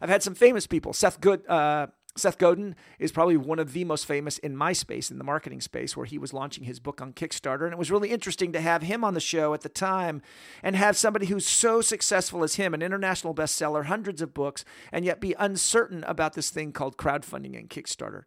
I've 0.00 0.09
had 0.09 0.23
some 0.23 0.35
famous 0.35 0.67
people. 0.67 0.93
Seth 0.93 1.21
Good, 1.21 1.47
uh, 1.49 1.88
Seth 2.14 2.37
Godin 2.37 2.76
is 2.99 3.11
probably 3.11 3.38
one 3.38 3.59
of 3.59 3.73
the 3.73 3.85
most 3.85 4.04
famous 4.04 4.37
in 4.38 4.54
my 4.54 4.75
space, 4.75 5.11
in 5.11 5.16
the 5.16 5.25
marketing 5.25 5.62
space, 5.62 5.97
where 5.97 6.04
he 6.04 6.19
was 6.19 6.35
launching 6.35 6.64
his 6.64 6.78
book 6.78 7.00
on 7.00 7.14
Kickstarter. 7.14 7.64
And 7.64 7.73
it 7.73 7.78
was 7.78 7.90
really 7.90 8.11
interesting 8.11 8.52
to 8.52 8.61
have 8.61 8.83
him 8.83 9.02
on 9.02 9.14
the 9.14 9.21
show 9.21 9.54
at 9.54 9.62
the 9.62 9.71
time 9.71 10.21
and 10.62 10.76
have 10.76 10.97
somebody 10.97 11.26
who's 11.26 11.47
so 11.47 11.81
successful 11.81 12.45
as 12.45 12.57
him, 12.57 12.75
an 12.75 12.83
international 12.83 13.35
bestseller, 13.35 13.87
hundreds 13.87 14.21
of 14.21 14.35
books, 14.35 14.62
and 14.92 15.07
yet 15.07 15.21
be 15.21 15.35
uncertain 15.38 16.04
about 16.04 16.35
this 16.35 16.50
thing 16.50 16.73
called 16.73 16.99
crowdfunding 16.99 17.59
and 17.59 17.71
Kickstarter. 17.71 18.25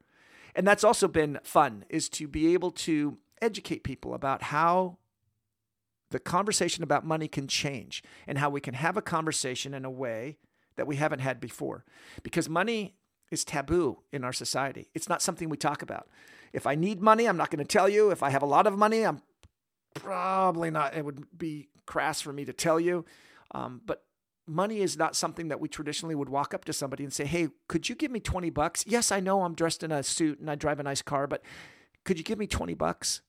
And 0.55 0.67
that's 0.67 0.83
also 0.83 1.07
been 1.07 1.39
fun, 1.43 1.85
is 1.87 2.09
to 2.09 2.27
be 2.27 2.53
able 2.53 2.71
to 2.71 3.19
educate 3.39 3.83
people 3.83 4.15
about 4.15 4.43
how 4.43 4.97
the 6.09 6.19
conversation 6.19 6.83
about 6.83 7.05
money 7.05 7.27
can 7.27 7.47
change 7.47 8.01
and 8.25 8.39
how 8.39 8.49
we 8.49 8.61
can 8.61 8.73
have 8.73 8.97
a 8.97 9.01
conversation 9.01 9.75
in 9.75 9.85
a 9.85 9.91
way 9.91 10.37
that 10.75 10.87
we 10.87 10.95
haven't 10.95 11.19
had 11.19 11.39
before. 11.39 11.85
Because 12.23 12.49
money 12.49 12.95
is 13.35 13.45
taboo 13.45 13.99
in 14.11 14.23
our 14.23 14.33
society. 14.33 14.89
It's 14.95 15.07
not 15.07 15.21
something 15.21 15.49
we 15.49 15.57
talk 15.57 15.81
about. 15.81 16.07
If 16.53 16.65
I 16.65 16.73
need 16.73 17.01
money, 17.01 17.27
I'm 17.27 17.37
not 17.37 17.51
going 17.51 17.63
to 17.63 17.77
tell 17.77 17.87
you. 17.87 18.09
If 18.09 18.23
I 18.23 18.29
have 18.29 18.41
a 18.41 18.47
lot 18.47 18.65
of 18.65 18.77
money, 18.77 19.03
I'm 19.03 19.21
probably 19.93 20.71
not, 20.71 20.95
it 20.95 21.05
would 21.05 21.25
be 21.37 21.67
crass 21.85 22.21
for 22.21 22.33
me 22.33 22.45
to 22.45 22.53
tell 22.53 22.79
you. 22.79 23.05
Um, 23.51 23.81
but 23.85 24.05
money 24.47 24.79
is 24.79 24.97
not 24.97 25.15
something 25.15 25.49
that 25.49 25.59
we 25.59 25.67
traditionally 25.67 26.15
would 26.15 26.29
walk 26.29 26.53
up 26.53 26.63
to 26.65 26.73
somebody 26.73 27.03
and 27.03 27.11
say, 27.11 27.25
Hey, 27.25 27.49
could 27.67 27.89
you 27.89 27.95
give 27.95 28.09
me 28.09 28.19
20 28.19 28.49
bucks? 28.49 28.85
Yes, 28.87 29.11
I 29.11 29.19
know 29.19 29.43
I'm 29.43 29.53
dressed 29.53 29.83
in 29.83 29.91
a 29.91 30.01
suit 30.01 30.39
and 30.39 30.49
I 30.49 30.55
drive 30.55 30.79
a 30.79 30.83
nice 30.83 31.01
car, 31.01 31.27
but 31.27 31.43
could 32.05 32.17
you 32.17 32.23
give 32.23 32.39
me 32.39 32.47
20 32.47 32.73
bucks? 32.73 33.21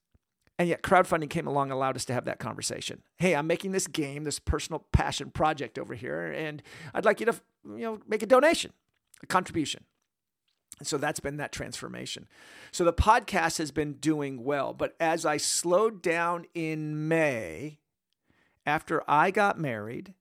And 0.59 0.71
yet, 0.71 0.83
crowdfunding 0.83 1.29
came 1.29 1.47
along, 1.47 1.65
and 1.65 1.75
allowed 1.75 1.97
us 1.97 2.07
to 2.07 2.15
have 2.15 2.25
that 2.25 2.39
conversation. 2.39 3.03
Hey, 3.19 3.35
I'm 3.35 3.47
making 3.47 3.73
this 3.73 3.87
game, 3.87 4.25
this 4.25 4.39
personal 4.39 4.87
passion 4.91 5.31
project 5.31 5.79
over 5.79 5.95
here, 5.95 6.33
and 6.33 6.63
I'd 6.95 7.05
like 7.05 7.21
you 7.21 7.27
to, 7.27 7.35
you 7.67 7.83
know, 7.83 7.99
make 8.09 8.23
a 8.23 8.27
donation 8.27 8.73
a 9.23 9.27
contribution. 9.27 9.85
So 10.83 10.99
that's 10.99 11.21
been 11.21 11.39
that 11.39 11.53
transformation. 11.53 12.29
So 12.71 12.85
the 12.85 12.93
podcast 12.93 13.59
has 13.59 13.71
been 13.71 13.95
doing 13.95 14.45
well. 14.45 14.75
But 14.75 14.95
as 15.01 15.25
I 15.25 15.39
slowed 15.39 16.03
down 16.03 16.45
in 16.55 17.09
May, 17.09 17.79
after 18.67 19.03
I 19.09 19.31
got 19.31 19.59
married 19.59 20.15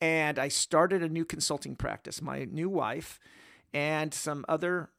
and 0.00 0.38
I 0.38 0.48
started 0.48 1.02
a 1.02 1.08
new 1.08 1.24
consulting 1.24 1.74
practice, 1.74 2.20
my 2.20 2.44
new 2.44 2.68
wife 2.68 3.18
and 3.72 4.12
some 4.12 4.44
other 4.48 4.90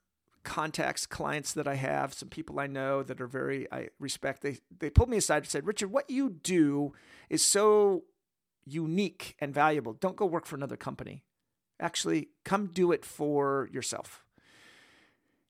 contacts, 0.43 1.05
clients 1.05 1.53
that 1.53 1.67
I 1.67 1.75
have, 1.75 2.13
some 2.13 2.29
people 2.29 2.59
I 2.59 2.67
know 2.67 3.03
that 3.03 3.21
are 3.21 3.27
very 3.27 3.71
I 3.71 3.89
respect. 3.99 4.41
They 4.41 4.57
they 4.79 4.89
pulled 4.89 5.09
me 5.09 5.17
aside 5.17 5.43
and 5.43 5.47
said, 5.47 5.67
"Richard, 5.67 5.91
what 5.91 6.09
you 6.09 6.29
do 6.29 6.93
is 7.29 7.43
so 7.43 8.05
unique 8.65 9.35
and 9.39 9.53
valuable. 9.53 9.93
Don't 9.93 10.15
go 10.15 10.25
work 10.25 10.45
for 10.45 10.55
another 10.55 10.77
company. 10.77 11.23
Actually, 11.79 12.29
come 12.43 12.67
do 12.67 12.91
it 12.91 13.05
for 13.05 13.69
yourself." 13.71 14.23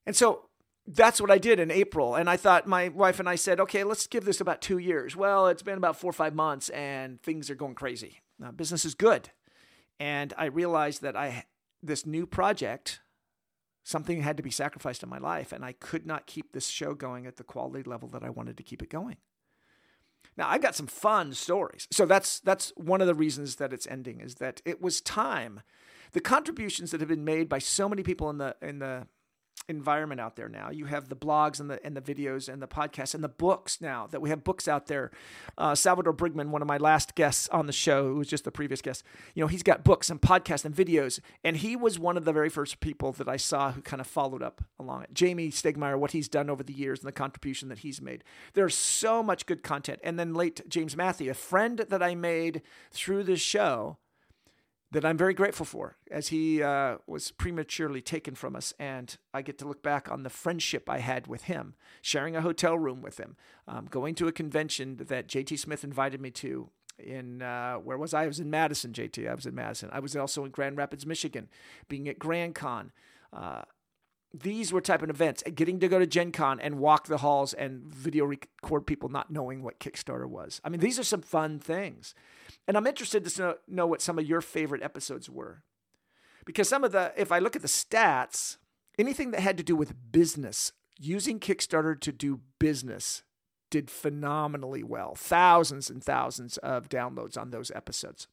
And 0.06 0.16
so 0.16 0.48
that's 0.86 1.20
what 1.20 1.30
I 1.30 1.38
did 1.38 1.60
in 1.60 1.70
April. 1.70 2.14
And 2.14 2.28
I 2.28 2.36
thought 2.36 2.66
my 2.66 2.88
wife 2.88 3.20
and 3.20 3.28
I 3.28 3.36
said, 3.36 3.60
okay, 3.60 3.84
let's 3.84 4.06
give 4.06 4.24
this 4.24 4.40
about 4.40 4.60
two 4.60 4.78
years. 4.78 5.14
Well, 5.14 5.46
it's 5.46 5.62
been 5.62 5.78
about 5.78 5.96
four 5.96 6.10
or 6.10 6.14
five 6.14 6.34
months 6.34 6.68
and 6.70 7.22
things 7.22 7.50
are 7.50 7.54
going 7.54 7.74
crazy. 7.74 8.20
Business 8.56 8.84
is 8.84 8.94
good. 8.94 9.30
And 10.00 10.34
I 10.36 10.46
realized 10.46 11.02
that 11.02 11.16
I 11.16 11.44
this 11.82 12.06
new 12.06 12.26
project, 12.26 13.00
something 13.84 14.22
had 14.22 14.36
to 14.36 14.42
be 14.42 14.50
sacrificed 14.50 15.02
in 15.02 15.08
my 15.08 15.18
life, 15.18 15.52
and 15.52 15.64
I 15.64 15.72
could 15.72 16.06
not 16.06 16.26
keep 16.26 16.52
this 16.52 16.68
show 16.68 16.94
going 16.94 17.26
at 17.26 17.36
the 17.36 17.44
quality 17.44 17.88
level 17.88 18.08
that 18.10 18.22
I 18.22 18.30
wanted 18.30 18.56
to 18.56 18.62
keep 18.62 18.82
it 18.82 18.90
going. 18.90 19.16
Now 20.36 20.48
I 20.48 20.58
got 20.58 20.74
some 20.74 20.86
fun 20.86 21.34
stories. 21.34 21.86
So 21.90 22.06
that's 22.06 22.40
that's 22.40 22.72
one 22.76 23.00
of 23.00 23.06
the 23.06 23.14
reasons 23.14 23.56
that 23.56 23.72
it's 23.72 23.86
ending 23.86 24.20
is 24.20 24.36
that 24.36 24.62
it 24.64 24.80
was 24.80 25.00
time. 25.00 25.60
The 26.12 26.20
contributions 26.20 26.90
that 26.90 27.00
have 27.00 27.08
been 27.08 27.24
made 27.24 27.48
by 27.48 27.58
so 27.58 27.88
many 27.88 28.02
people 28.02 28.30
in 28.30 28.38
the 28.38 28.56
in 28.62 28.78
the 28.78 29.06
environment 29.68 30.20
out 30.20 30.36
there 30.36 30.48
now. 30.48 30.70
You 30.70 30.86
have 30.86 31.08
the 31.08 31.16
blogs 31.16 31.60
and 31.60 31.70
the 31.70 31.84
and 31.84 31.96
the 31.96 32.00
videos 32.00 32.52
and 32.52 32.60
the 32.60 32.68
podcasts 32.68 33.14
and 33.14 33.22
the 33.22 33.28
books 33.28 33.80
now 33.80 34.06
that 34.08 34.20
we 34.20 34.28
have 34.30 34.44
books 34.44 34.66
out 34.68 34.86
there. 34.86 35.10
Uh, 35.56 35.74
Salvador 35.74 36.12
Briggman, 36.12 36.48
one 36.48 36.62
of 36.62 36.68
my 36.68 36.78
last 36.78 37.14
guests 37.14 37.48
on 37.50 37.66
the 37.66 37.72
show, 37.72 38.08
who 38.08 38.16
was 38.16 38.28
just 38.28 38.44
the 38.44 38.50
previous 38.50 38.82
guest, 38.82 39.04
you 39.34 39.42
know, 39.42 39.46
he's 39.46 39.62
got 39.62 39.84
books 39.84 40.10
and 40.10 40.20
podcasts 40.20 40.64
and 40.64 40.74
videos, 40.74 41.20
and 41.44 41.58
he 41.58 41.76
was 41.76 41.98
one 41.98 42.16
of 42.16 42.24
the 42.24 42.32
very 42.32 42.48
first 42.48 42.80
people 42.80 43.12
that 43.12 43.28
I 43.28 43.36
saw 43.36 43.72
who 43.72 43.82
kind 43.82 44.00
of 44.00 44.06
followed 44.06 44.42
up 44.42 44.64
along 44.78 45.02
it. 45.04 45.14
Jamie 45.14 45.50
Stegmaier, 45.50 45.98
what 45.98 46.12
he's 46.12 46.28
done 46.28 46.50
over 46.50 46.62
the 46.62 46.72
years 46.72 47.00
and 47.00 47.08
the 47.08 47.12
contribution 47.12 47.68
that 47.68 47.78
he's 47.78 48.00
made. 48.00 48.24
There's 48.54 48.74
so 48.74 49.22
much 49.22 49.46
good 49.46 49.62
content. 49.62 50.00
And 50.02 50.18
then 50.18 50.34
late 50.34 50.68
James 50.68 50.94
Mathe, 50.94 51.30
a 51.30 51.34
friend 51.34 51.78
that 51.88 52.02
I 52.02 52.14
made 52.14 52.62
through 52.90 53.24
this 53.24 53.40
show 53.40 53.98
that 54.92 55.06
I'm 55.06 55.16
very 55.16 55.32
grateful 55.32 55.64
for 55.64 55.96
as 56.10 56.28
he 56.28 56.62
uh, 56.62 56.98
was 57.06 57.30
prematurely 57.30 58.02
taken 58.02 58.34
from 58.34 58.54
us. 58.54 58.74
And 58.78 59.16
I 59.32 59.40
get 59.40 59.58
to 59.58 59.66
look 59.66 59.82
back 59.82 60.10
on 60.10 60.22
the 60.22 60.30
friendship 60.30 60.88
I 60.88 60.98
had 60.98 61.26
with 61.26 61.44
him, 61.44 61.74
sharing 62.02 62.36
a 62.36 62.42
hotel 62.42 62.78
room 62.78 63.00
with 63.00 63.18
him, 63.18 63.36
um, 63.66 63.86
going 63.90 64.14
to 64.16 64.28
a 64.28 64.32
convention 64.32 64.98
that 65.08 65.28
JT 65.28 65.58
Smith 65.58 65.82
invited 65.82 66.20
me 66.20 66.30
to. 66.32 66.70
In 66.98 67.40
uh, 67.40 67.76
where 67.76 67.96
was 67.96 68.12
I? 68.12 68.24
I 68.24 68.26
was 68.26 68.38
in 68.38 68.50
Madison, 68.50 68.92
JT. 68.92 69.28
I 69.28 69.34
was 69.34 69.46
in 69.46 69.54
Madison. 69.54 69.88
I 69.92 69.98
was 69.98 70.14
also 70.14 70.44
in 70.44 70.50
Grand 70.50 70.76
Rapids, 70.76 71.06
Michigan, 71.06 71.48
being 71.88 72.06
at 72.06 72.18
Grand 72.18 72.54
Con. 72.54 72.92
Uh, 73.32 73.62
these 74.34 74.72
were 74.72 74.80
type 74.80 75.02
of 75.02 75.10
events. 75.10 75.42
Getting 75.54 75.80
to 75.80 75.88
go 75.88 75.98
to 75.98 76.06
Gen 76.06 76.32
Con 76.32 76.60
and 76.60 76.78
walk 76.78 77.06
the 77.06 77.18
halls 77.18 77.52
and 77.52 77.82
video 77.82 78.24
record 78.24 78.86
people 78.86 79.08
not 79.08 79.30
knowing 79.30 79.62
what 79.62 79.78
Kickstarter 79.78 80.28
was. 80.28 80.60
I 80.64 80.68
mean, 80.68 80.80
these 80.80 80.98
are 80.98 81.04
some 81.04 81.22
fun 81.22 81.58
things. 81.58 82.14
And 82.66 82.76
I'm 82.76 82.86
interested 82.86 83.24
to 83.24 83.58
know 83.68 83.86
what 83.86 84.00
some 84.00 84.18
of 84.18 84.26
your 84.26 84.40
favorite 84.40 84.82
episodes 84.82 85.28
were. 85.28 85.62
Because 86.44 86.68
some 86.68 86.84
of 86.84 86.92
the, 86.92 87.12
if 87.16 87.30
I 87.30 87.38
look 87.38 87.56
at 87.56 87.62
the 87.62 87.68
stats, 87.68 88.56
anything 88.98 89.30
that 89.32 89.40
had 89.40 89.56
to 89.58 89.62
do 89.62 89.76
with 89.76 89.94
business, 90.10 90.72
using 90.98 91.38
Kickstarter 91.38 91.98
to 92.00 92.12
do 92.12 92.40
business, 92.58 93.22
did 93.70 93.90
phenomenally 93.90 94.82
well. 94.82 95.14
Thousands 95.14 95.88
and 95.88 96.02
thousands 96.02 96.58
of 96.58 96.88
downloads 96.88 97.38
on 97.38 97.50
those 97.50 97.70
episodes. 97.74 98.28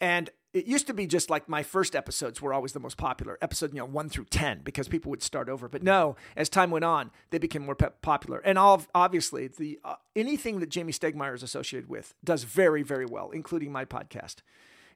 And 0.00 0.30
it 0.52 0.66
used 0.66 0.86
to 0.88 0.94
be 0.94 1.06
just 1.06 1.30
like 1.30 1.48
my 1.48 1.62
first 1.62 1.94
episodes 1.94 2.42
were 2.42 2.52
always 2.52 2.72
the 2.72 2.80
most 2.80 2.96
popular 2.96 3.38
episode 3.40 3.72
you 3.72 3.78
know 3.78 3.84
1 3.84 4.08
through 4.08 4.24
10 4.26 4.60
because 4.62 4.88
people 4.88 5.10
would 5.10 5.22
start 5.22 5.48
over. 5.48 5.68
But 5.68 5.82
no 5.82 6.16
as 6.36 6.48
time 6.48 6.70
went 6.70 6.84
on 6.84 7.10
they 7.30 7.38
became 7.38 7.64
more 7.64 7.74
popular. 7.74 8.38
And 8.38 8.58
all 8.58 8.82
obviously 8.94 9.48
the 9.48 9.78
uh, 9.84 9.96
anything 10.16 10.60
that 10.60 10.70
jamie 10.70 10.92
Stegmaier 10.92 11.34
is 11.34 11.42
associated 11.42 11.88
with 11.88 12.14
does 12.24 12.44
very 12.44 12.82
very 12.82 13.06
well 13.06 13.30
including 13.30 13.72
my 13.72 13.84
podcast. 13.84 14.36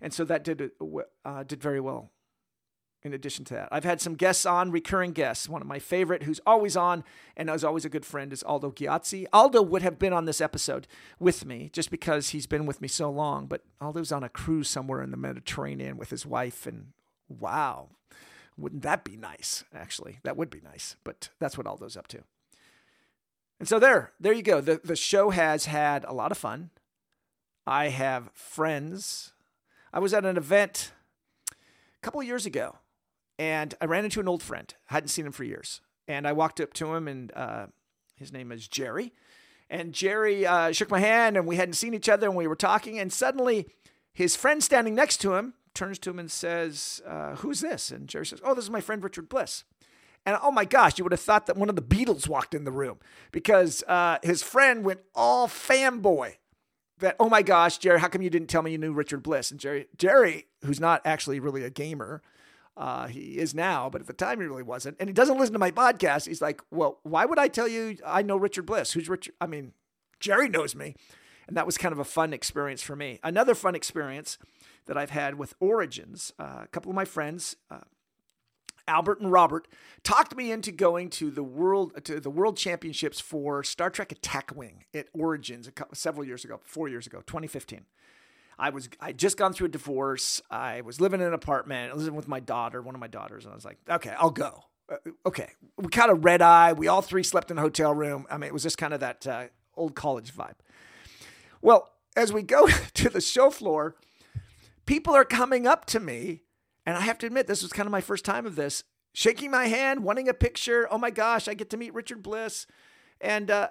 And 0.00 0.12
so 0.12 0.24
that 0.24 0.44
did 0.44 0.70
uh, 1.24 1.42
did 1.44 1.62
very 1.62 1.80
well 1.80 2.10
in 3.04 3.12
addition 3.12 3.44
to 3.44 3.54
that. 3.54 3.68
I've 3.70 3.84
had 3.84 4.00
some 4.00 4.14
guests 4.14 4.46
on, 4.46 4.70
recurring 4.70 5.12
guests. 5.12 5.46
One 5.46 5.60
of 5.60 5.68
my 5.68 5.78
favorite, 5.78 6.22
who's 6.22 6.40
always 6.46 6.74
on 6.74 7.04
and 7.36 7.50
is 7.50 7.62
always 7.62 7.84
a 7.84 7.90
good 7.90 8.06
friend, 8.06 8.32
is 8.32 8.42
Aldo 8.42 8.70
Ghiozzi. 8.70 9.26
Aldo 9.30 9.60
would 9.60 9.82
have 9.82 9.98
been 9.98 10.14
on 10.14 10.24
this 10.24 10.40
episode 10.40 10.88
with 11.20 11.44
me 11.44 11.70
just 11.72 11.90
because 11.90 12.30
he's 12.30 12.46
been 12.46 12.64
with 12.64 12.80
me 12.80 12.88
so 12.88 13.10
long, 13.10 13.46
but 13.46 13.62
Aldo's 13.80 14.10
on 14.10 14.24
a 14.24 14.30
cruise 14.30 14.70
somewhere 14.70 15.02
in 15.02 15.10
the 15.10 15.18
Mediterranean 15.18 15.98
with 15.98 16.08
his 16.08 16.24
wife, 16.24 16.66
and 16.66 16.88
wow, 17.28 17.90
wouldn't 18.56 18.82
that 18.82 19.04
be 19.04 19.16
nice? 19.16 19.64
Actually, 19.74 20.18
that 20.22 20.38
would 20.38 20.48
be 20.48 20.62
nice, 20.62 20.96
but 21.04 21.28
that's 21.38 21.58
what 21.58 21.66
Aldo's 21.66 21.98
up 21.98 22.08
to. 22.08 22.22
And 23.60 23.68
so 23.68 23.78
there, 23.78 24.12
there 24.18 24.32
you 24.32 24.42
go. 24.42 24.62
The, 24.62 24.80
the 24.82 24.96
show 24.96 25.28
has 25.28 25.66
had 25.66 26.04
a 26.04 26.14
lot 26.14 26.32
of 26.32 26.38
fun. 26.38 26.70
I 27.66 27.88
have 27.88 28.30
friends. 28.32 29.32
I 29.92 29.98
was 29.98 30.14
at 30.14 30.24
an 30.24 30.36
event 30.36 30.92
a 31.50 31.54
couple 32.02 32.20
of 32.20 32.26
years 32.26 32.46
ago 32.46 32.78
and 33.38 33.74
I 33.80 33.86
ran 33.86 34.04
into 34.04 34.20
an 34.20 34.28
old 34.28 34.42
friend. 34.42 34.72
hadn't 34.86 35.08
seen 35.08 35.26
him 35.26 35.32
for 35.32 35.44
years. 35.44 35.80
And 36.06 36.26
I 36.26 36.32
walked 36.32 36.60
up 36.60 36.72
to 36.74 36.94
him, 36.94 37.08
and 37.08 37.32
uh, 37.34 37.66
his 38.16 38.32
name 38.32 38.52
is 38.52 38.68
Jerry. 38.68 39.12
And 39.70 39.92
Jerry 39.92 40.46
uh, 40.46 40.72
shook 40.72 40.90
my 40.90 41.00
hand, 41.00 41.36
and 41.36 41.46
we 41.46 41.56
hadn't 41.56 41.74
seen 41.74 41.94
each 41.94 42.08
other, 42.08 42.28
and 42.28 42.36
we 42.36 42.46
were 42.46 42.56
talking. 42.56 42.98
And 42.98 43.12
suddenly, 43.12 43.68
his 44.12 44.36
friend 44.36 44.62
standing 44.62 44.94
next 44.94 45.18
to 45.18 45.34
him 45.34 45.54
turns 45.74 45.98
to 46.00 46.10
him 46.10 46.18
and 46.18 46.30
says, 46.30 47.02
uh, 47.06 47.36
Who's 47.36 47.60
this? 47.60 47.90
And 47.90 48.08
Jerry 48.08 48.26
says, 48.26 48.40
Oh, 48.44 48.54
this 48.54 48.64
is 48.64 48.70
my 48.70 48.80
friend 48.80 49.02
Richard 49.02 49.28
Bliss. 49.28 49.64
And 50.26 50.38
oh 50.42 50.50
my 50.50 50.64
gosh, 50.64 50.98
you 50.98 51.04
would 51.04 51.12
have 51.12 51.20
thought 51.20 51.46
that 51.46 51.56
one 51.56 51.68
of 51.68 51.76
the 51.76 51.82
Beatles 51.82 52.28
walked 52.28 52.54
in 52.54 52.64
the 52.64 52.72
room 52.72 52.98
because 53.30 53.82
uh, 53.86 54.18
his 54.22 54.42
friend 54.42 54.84
went 54.84 55.00
all 55.14 55.48
fanboy. 55.48 56.36
That 56.98 57.16
oh 57.18 57.28
my 57.28 57.42
gosh, 57.42 57.78
Jerry, 57.78 58.00
how 58.00 58.08
come 58.08 58.22
you 58.22 58.30
didn't 58.30 58.48
tell 58.48 58.62
me 58.62 58.70
you 58.70 58.78
knew 58.78 58.92
Richard 58.92 59.22
Bliss? 59.22 59.50
And 59.50 59.60
Jerry, 59.60 59.88
Jerry, 59.98 60.46
who's 60.64 60.80
not 60.80 61.02
actually 61.04 61.40
really 61.40 61.64
a 61.64 61.70
gamer, 61.70 62.22
uh, 62.76 63.06
he 63.06 63.38
is 63.38 63.54
now, 63.54 63.88
but 63.88 64.00
at 64.00 64.06
the 64.06 64.12
time 64.12 64.40
he 64.40 64.46
really 64.46 64.62
wasn't. 64.62 64.96
And 64.98 65.08
he 65.08 65.12
doesn't 65.12 65.38
listen 65.38 65.52
to 65.52 65.58
my 65.58 65.70
podcast. 65.70 66.26
He's 66.26 66.42
like, 66.42 66.60
well, 66.70 66.98
why 67.02 67.24
would 67.24 67.38
I 67.38 67.48
tell 67.48 67.68
you 67.68 67.96
I 68.04 68.22
know 68.22 68.36
Richard 68.36 68.66
Bliss? 68.66 68.92
Who's 68.92 69.08
Richard? 69.08 69.34
I 69.40 69.46
mean, 69.46 69.72
Jerry 70.20 70.48
knows 70.48 70.74
me. 70.74 70.94
And 71.46 71.56
that 71.56 71.66
was 71.66 71.76
kind 71.76 71.92
of 71.92 71.98
a 71.98 72.04
fun 72.04 72.32
experience 72.32 72.82
for 72.82 72.96
me. 72.96 73.20
Another 73.22 73.54
fun 73.54 73.74
experience 73.74 74.38
that 74.86 74.96
I've 74.96 75.10
had 75.10 75.36
with 75.36 75.54
Origins, 75.60 76.32
uh, 76.38 76.60
a 76.62 76.68
couple 76.68 76.90
of 76.90 76.96
my 76.96 77.04
friends, 77.04 77.56
uh, 77.70 77.80
Albert 78.88 79.20
and 79.20 79.30
Robert, 79.30 79.68
talked 80.02 80.36
me 80.36 80.50
into 80.50 80.72
going 80.72 81.10
to 81.10 81.30
the 81.30 81.42
world 81.42 82.04
to 82.04 82.20
the 82.20 82.30
World 82.30 82.56
Championships 82.56 83.20
for 83.20 83.62
Star 83.62 83.90
Trek 83.90 84.12
Attack 84.12 84.52
Wing 84.54 84.84
at 84.94 85.06
Origins 85.12 85.68
couple, 85.74 85.94
several 85.94 86.24
years 86.26 86.44
ago, 86.44 86.60
four 86.64 86.88
years 86.88 87.06
ago, 87.06 87.22
2015. 87.26 87.86
I 88.58 88.70
was 88.70 88.88
I 89.00 89.12
just 89.12 89.36
gone 89.36 89.52
through 89.52 89.66
a 89.66 89.70
divorce. 89.70 90.40
I 90.50 90.80
was 90.82 91.00
living 91.00 91.20
in 91.20 91.26
an 91.26 91.34
apartment, 91.34 91.96
living 91.96 92.14
with 92.14 92.28
my 92.28 92.40
daughter, 92.40 92.80
one 92.82 92.94
of 92.94 93.00
my 93.00 93.08
daughters, 93.08 93.44
and 93.44 93.52
I 93.52 93.54
was 93.54 93.64
like, 93.64 93.78
okay, 93.88 94.14
I'll 94.18 94.30
go. 94.30 94.64
Uh, 94.90 94.96
okay, 95.26 95.50
we 95.78 95.88
kind 95.88 96.10
of 96.10 96.24
red 96.24 96.42
eye. 96.42 96.72
We 96.72 96.88
all 96.88 97.02
three 97.02 97.22
slept 97.22 97.50
in 97.50 97.58
a 97.58 97.60
hotel 97.60 97.94
room. 97.94 98.26
I 98.30 98.36
mean, 98.36 98.48
it 98.48 98.52
was 98.52 98.62
just 98.62 98.78
kind 98.78 98.92
of 98.92 99.00
that 99.00 99.26
uh, 99.26 99.46
old 99.76 99.94
college 99.94 100.34
vibe. 100.34 100.54
Well, 101.62 101.90
as 102.16 102.32
we 102.32 102.42
go 102.42 102.68
to 102.94 103.08
the 103.08 103.20
show 103.20 103.50
floor, 103.50 103.96
people 104.86 105.14
are 105.14 105.24
coming 105.24 105.66
up 105.66 105.86
to 105.86 106.00
me, 106.00 106.42
and 106.86 106.96
I 106.96 107.00
have 107.00 107.18
to 107.18 107.26
admit, 107.26 107.46
this 107.46 107.62
was 107.62 107.72
kind 107.72 107.86
of 107.86 107.92
my 107.92 108.02
first 108.02 108.24
time 108.24 108.46
of 108.46 108.56
this, 108.56 108.84
shaking 109.14 109.50
my 109.50 109.66
hand, 109.66 110.04
wanting 110.04 110.28
a 110.28 110.34
picture. 110.34 110.86
Oh 110.90 110.98
my 110.98 111.10
gosh, 111.10 111.48
I 111.48 111.54
get 111.54 111.70
to 111.70 111.76
meet 111.76 111.94
Richard 111.94 112.22
Bliss, 112.22 112.66
and 113.20 113.50
uh, 113.50 113.68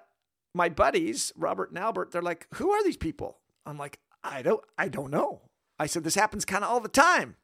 my 0.54 0.70
buddies, 0.70 1.32
Robert 1.36 1.70
and 1.70 1.78
Albert, 1.78 2.12
they're 2.12 2.22
like, 2.22 2.48
"Who 2.56 2.72
are 2.72 2.84
these 2.84 2.98
people?" 2.98 3.38
I'm 3.66 3.78
like, 3.78 4.00
I 4.24 4.42
don't 4.42 4.63
I 4.77 4.88
don't 4.88 5.12
know. 5.12 5.42
I 5.80 5.86
said 5.86 6.03
this 6.03 6.15
happens 6.15 6.46
kind 6.46 6.63
of 6.63 6.70
all 6.70 6.80
the 6.80 6.88
time 6.89 7.36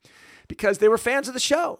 because 0.47 0.77
they 0.77 0.87
were 0.87 0.97
fans 0.97 1.27
of 1.27 1.33
the 1.33 1.39
show. 1.39 1.79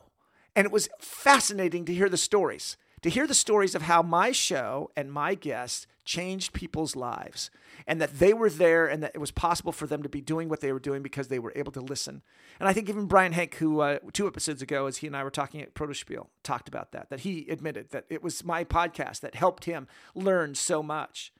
And 0.56 0.66
it 0.66 0.72
was 0.72 0.90
fascinating 1.00 1.86
to 1.86 1.94
hear 1.94 2.10
the 2.10 2.18
stories, 2.18 2.76
to 3.02 3.10
hear 3.10 3.28
the 3.28 3.34
stories 3.34 3.76
of 3.76 3.84
how 3.84 4.02
my 4.02 4.32
show 4.32 4.92
and 4.96 5.12
my 5.12 5.36
guests 5.36 5.86
changed 6.06 6.54
people's 6.54 6.96
lives 6.96 7.52
and 7.86 8.02
that 8.02 8.18
they 8.18 8.34
were 8.34 8.50
there 8.50 8.88
and 8.88 9.04
that 9.04 9.12
it 9.14 9.20
was 9.20 9.30
possible 9.30 9.72
for 9.72 9.86
them 9.86 10.02
to 10.02 10.10
be 10.10 10.22
doing 10.22 10.50
what 10.50 10.60
they 10.60 10.74
were 10.74 10.80
doing 10.80 11.04
because 11.04 11.28
they 11.28 11.38
were 11.38 11.54
able 11.56 11.72
to 11.72 11.82
listen. 11.82 12.24
And 12.60 12.68
I 12.68 12.74
think 12.74 12.90
even 12.90 13.06
Brian 13.06 13.32
Henk, 13.32 13.54
who 13.56 13.82
uh, 13.82 14.00
two 14.12 14.26
episodes 14.26 14.64
ago, 14.64 14.88
as 14.88 14.98
he 14.98 15.08
and 15.08 15.16
I 15.16 15.24
were 15.24 15.30
talking 15.30 15.62
at 15.62 15.76
Protospiel, 15.76 16.28
talked 16.44 16.68
about 16.68 16.94
that, 16.94 17.12
that 17.12 17.20
he 17.22 17.48
admitted 17.48 17.92
that 17.92 18.06
it 18.10 18.24
was 18.24 18.44
my 18.44 18.64
podcast 18.64 19.20
that 19.20 19.36
helped 19.36 19.66
him 19.66 19.88
learn 20.16 20.56
so 20.56 20.82
much. 20.82 21.32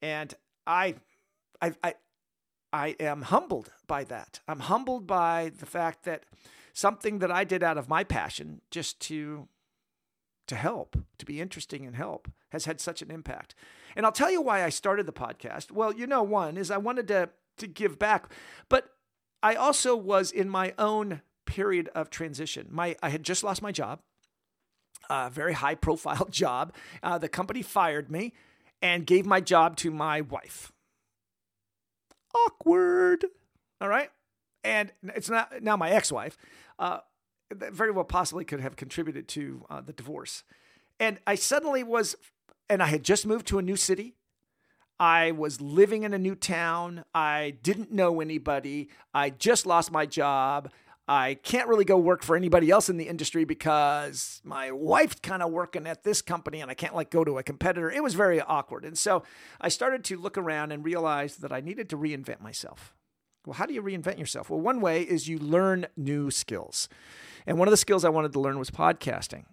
And 0.00 0.32
I, 0.64 0.94
I, 1.60 1.72
I, 1.82 1.94
I 2.72 2.96
am 2.98 3.22
humbled 3.22 3.70
by 3.86 4.04
that. 4.04 4.40
I'm 4.48 4.60
humbled 4.60 5.06
by 5.06 5.52
the 5.56 5.66
fact 5.66 6.04
that 6.04 6.24
something 6.72 7.18
that 7.18 7.30
I 7.30 7.44
did 7.44 7.62
out 7.62 7.78
of 7.78 7.88
my 7.88 8.04
passion 8.04 8.62
just 8.70 9.00
to 9.00 9.48
to 10.48 10.56
help, 10.56 10.96
to 11.18 11.24
be 11.24 11.40
interesting 11.40 11.86
and 11.86 11.94
help 11.94 12.28
has 12.50 12.64
had 12.64 12.80
such 12.80 13.00
an 13.00 13.10
impact. 13.10 13.54
And 13.94 14.04
I'll 14.04 14.12
tell 14.12 14.30
you 14.30 14.42
why 14.42 14.64
I 14.64 14.70
started 14.70 15.06
the 15.06 15.12
podcast. 15.12 15.70
Well, 15.70 15.94
you 15.94 16.06
know, 16.06 16.22
one 16.22 16.56
is 16.56 16.70
I 16.70 16.78
wanted 16.78 17.08
to 17.08 17.30
to 17.58 17.66
give 17.66 17.98
back, 17.98 18.32
but 18.68 18.88
I 19.42 19.54
also 19.54 19.94
was 19.94 20.30
in 20.30 20.48
my 20.48 20.74
own 20.78 21.22
period 21.44 21.88
of 21.94 22.10
transition. 22.10 22.68
My 22.70 22.96
I 23.02 23.10
had 23.10 23.22
just 23.22 23.44
lost 23.44 23.62
my 23.62 23.72
job, 23.72 24.00
a 25.10 25.30
very 25.30 25.52
high 25.52 25.74
profile 25.86 26.26
job. 26.30 26.74
Uh, 27.02 27.18
the 27.18 27.28
company 27.28 27.62
fired 27.62 28.10
me 28.10 28.32
and 28.80 29.06
gave 29.06 29.26
my 29.26 29.40
job 29.40 29.76
to 29.76 29.90
my 29.90 30.20
wife. 30.22 30.71
Awkward. 32.34 33.26
All 33.80 33.88
right. 33.88 34.10
And 34.64 34.92
it's 35.02 35.28
not 35.28 35.62
now 35.62 35.76
my 35.76 35.90
ex 35.90 36.12
wife. 36.12 36.36
Uh, 36.78 36.98
that 37.50 37.72
very 37.72 37.90
well 37.90 38.04
possibly 38.04 38.44
could 38.44 38.60
have 38.60 38.76
contributed 38.76 39.28
to 39.28 39.64
uh, 39.68 39.80
the 39.80 39.92
divorce. 39.92 40.44
And 40.98 41.18
I 41.26 41.34
suddenly 41.34 41.82
was, 41.82 42.16
and 42.68 42.82
I 42.82 42.86
had 42.86 43.02
just 43.02 43.26
moved 43.26 43.46
to 43.48 43.58
a 43.58 43.62
new 43.62 43.76
city. 43.76 44.14
I 44.98 45.32
was 45.32 45.60
living 45.60 46.04
in 46.04 46.14
a 46.14 46.18
new 46.18 46.34
town. 46.34 47.04
I 47.14 47.54
didn't 47.62 47.90
know 47.90 48.20
anybody. 48.20 48.88
I 49.12 49.30
just 49.30 49.66
lost 49.66 49.90
my 49.90 50.06
job. 50.06 50.70
I 51.08 51.34
can't 51.34 51.68
really 51.68 51.84
go 51.84 51.98
work 51.98 52.22
for 52.22 52.36
anybody 52.36 52.70
else 52.70 52.88
in 52.88 52.96
the 52.96 53.08
industry 53.08 53.44
because 53.44 54.40
my 54.44 54.70
wife's 54.70 55.18
kind 55.20 55.42
of 55.42 55.50
working 55.50 55.86
at 55.86 56.04
this 56.04 56.22
company 56.22 56.60
and 56.60 56.70
I 56.70 56.74
can't 56.74 56.94
like 56.94 57.10
go 57.10 57.24
to 57.24 57.38
a 57.38 57.42
competitor. 57.42 57.90
It 57.90 58.02
was 58.02 58.14
very 58.14 58.40
awkward. 58.40 58.84
And 58.84 58.96
so 58.96 59.24
I 59.60 59.68
started 59.68 60.04
to 60.04 60.16
look 60.16 60.38
around 60.38 60.70
and 60.70 60.84
realized 60.84 61.42
that 61.42 61.52
I 61.52 61.60
needed 61.60 61.90
to 61.90 61.96
reinvent 61.96 62.40
myself. 62.40 62.94
Well, 63.44 63.54
how 63.54 63.66
do 63.66 63.74
you 63.74 63.82
reinvent 63.82 64.18
yourself? 64.18 64.48
Well, 64.48 64.60
one 64.60 64.80
way 64.80 65.02
is 65.02 65.28
you 65.28 65.38
learn 65.38 65.86
new 65.96 66.30
skills. 66.30 66.88
And 67.46 67.58
one 67.58 67.66
of 67.66 67.72
the 67.72 67.76
skills 67.76 68.04
I 68.04 68.08
wanted 68.08 68.32
to 68.34 68.40
learn 68.40 68.58
was 68.58 68.70
podcasting 68.70 69.44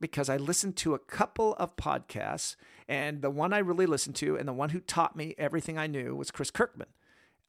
because 0.00 0.28
I 0.28 0.36
listened 0.36 0.76
to 0.76 0.94
a 0.94 0.98
couple 0.98 1.54
of 1.54 1.74
podcasts, 1.76 2.56
and 2.86 3.22
the 3.22 3.30
one 3.30 3.52
I 3.52 3.58
really 3.58 3.86
listened 3.86 4.16
to 4.16 4.36
and 4.36 4.46
the 4.46 4.52
one 4.52 4.70
who 4.70 4.80
taught 4.80 5.16
me 5.16 5.34
everything 5.38 5.78
I 5.78 5.86
knew 5.86 6.14
was 6.14 6.30
Chris 6.30 6.50
Kirkman, 6.50 6.88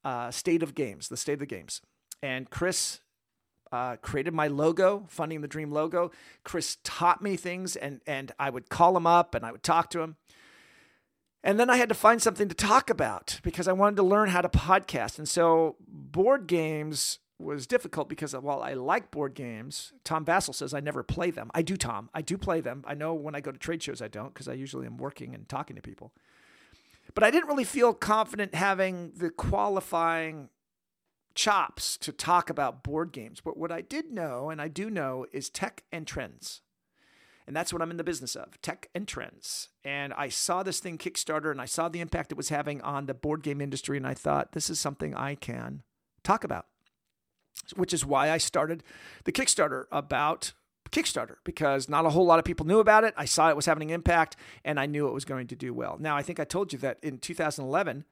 uh, 0.04 0.32
State 0.32 0.64
of 0.64 0.74
Games, 0.74 1.10
the 1.10 1.18
State 1.18 1.34
of 1.34 1.40
the 1.40 1.46
Games. 1.46 1.82
And 2.24 2.50
Chris 2.50 3.02
uh, 3.72 3.98
created 3.98 4.34
my 4.34 4.48
logo, 4.48 5.06
Funding 5.08 5.42
the 5.42 5.48
Dream 5.48 5.72
logo. 5.72 6.12
Chris 6.44 6.78
taught 6.84 7.22
me 7.22 7.36
things, 7.36 7.76
and 7.76 8.02
and 8.08 8.32
I 8.40 8.50
would 8.50 8.70
call 8.70 8.96
him 8.98 9.08
up 9.08 9.36
and 9.36 9.46
I 9.46 9.52
would 9.52 9.64
talk 9.64 9.90
to 9.92 10.02
him. 10.02 10.16
And 11.44 11.60
then 11.60 11.70
I 11.70 11.78
had 11.78 11.90
to 11.90 11.96
find 11.96 12.22
something 12.22 12.50
to 12.50 12.56
talk 12.56 12.90
about 12.90 13.40
because 13.44 13.68
I 13.68 13.74
wanted 13.74 13.96
to 13.98 14.04
learn 14.04 14.30
how 14.30 14.42
to 14.42 14.50
podcast. 14.50 15.18
And 15.18 15.28
so 15.28 15.78
board 15.88 16.48
games 16.48 17.20
was 17.40 17.66
difficult 17.66 18.10
because 18.10 18.34
while 18.36 18.62
I 18.62 18.74
like 18.74 19.12
board 19.12 19.34
games, 19.34 19.94
Tom 20.04 20.26
Vasel 20.26 20.54
says 20.54 20.74
I 20.74 20.82
never 20.82 21.02
play 21.02 21.32
them. 21.32 21.50
I 21.54 21.62
do, 21.62 21.78
Tom. 21.78 22.10
I 22.14 22.22
do 22.22 22.38
play 22.38 22.60
them. 22.60 22.84
I 22.86 22.94
know 22.94 23.14
when 23.14 23.36
I 23.36 23.40
go 23.40 23.52
to 23.52 23.58
trade 23.58 23.82
shows, 23.82 24.02
I 24.02 24.10
don't 24.10 24.34
because 24.34 24.50
I 24.50 24.54
usually 24.54 24.86
am 24.86 24.98
working 24.98 25.34
and 25.34 25.48
talking 25.48 25.78
to 25.78 25.82
people. 25.82 26.12
But 27.16 27.24
I 27.24 27.32
didn't 27.32 27.48
really 27.48 27.64
feel 27.64 27.94
confident 27.94 28.54
having 28.54 29.14
the 29.16 29.30
qualifying 29.30 30.50
chops 31.36 31.98
to 31.98 32.12
talk 32.12 32.50
about 32.50 32.84
board 32.84 33.12
games. 33.12 33.42
But 33.42 33.58
what 33.58 33.72
I 33.72 33.82
did 33.82 34.12
know, 34.12 34.50
and 34.50 34.62
I 34.62 34.68
do 34.68 34.90
know, 34.90 35.26
is 35.32 35.50
tech 35.50 35.84
and 35.92 36.06
trends. 36.06 36.62
And 37.48 37.56
that's 37.56 37.74
what 37.74 37.82
I'm 37.82 37.92
in 37.92 37.98
the 37.98 38.04
business 38.04 38.36
of 38.36 38.62
tech 38.62 38.90
and 38.94 39.08
trends. 39.08 39.70
And 39.84 40.14
I 40.14 40.30
saw 40.30 40.62
this 40.62 40.80
thing 40.80 41.00
Kickstarter 41.00 41.50
and 41.50 41.60
I 41.60 41.66
saw 41.66 41.90
the 41.90 42.00
impact 42.00 42.32
it 42.32 42.38
was 42.38 42.50
having 42.50 42.80
on 42.82 43.08
the 43.08 43.16
board 43.16 43.42
game 43.42 43.60
industry. 43.60 43.98
And 43.98 44.06
I 44.06 44.14
thought, 44.14 44.52
this 44.52 44.70
is 44.70 44.80
something 44.80 45.16
I 45.16 45.36
can 45.36 45.82
talk 46.24 46.44
about 46.44 46.68
which 47.76 47.94
is 47.94 48.06
why 48.06 48.32
I 48.32 48.38
started 48.38 48.84
the 49.26 49.32
Kickstarter 49.32 49.86
about 49.92 50.54
Kickstarter 50.92 51.36
because 51.44 51.88
not 51.88 52.06
a 52.06 52.10
whole 52.10 52.26
lot 52.26 52.40
of 52.40 52.46
people 52.46 52.66
knew 52.66 52.80
about 52.80 53.04
it. 53.04 53.14
I 53.16 53.26
saw 53.26 53.50
it 53.50 53.56
was 53.56 53.66
having 53.66 53.92
an 53.92 53.96
impact 53.96 54.36
and 54.66 54.80
I 54.80 54.86
knew 54.86 55.08
it 55.08 55.14
was 55.14 55.26
going 55.26 55.48
to 55.48 55.56
do 55.56 55.74
well. 55.74 55.98
Now, 56.00 56.18
I 56.18 56.24
think 56.24 56.40
I 56.40 56.46
told 56.46 56.74
you 56.74 56.80
that 56.80 56.98
in 57.04 57.20
2011, 57.20 58.06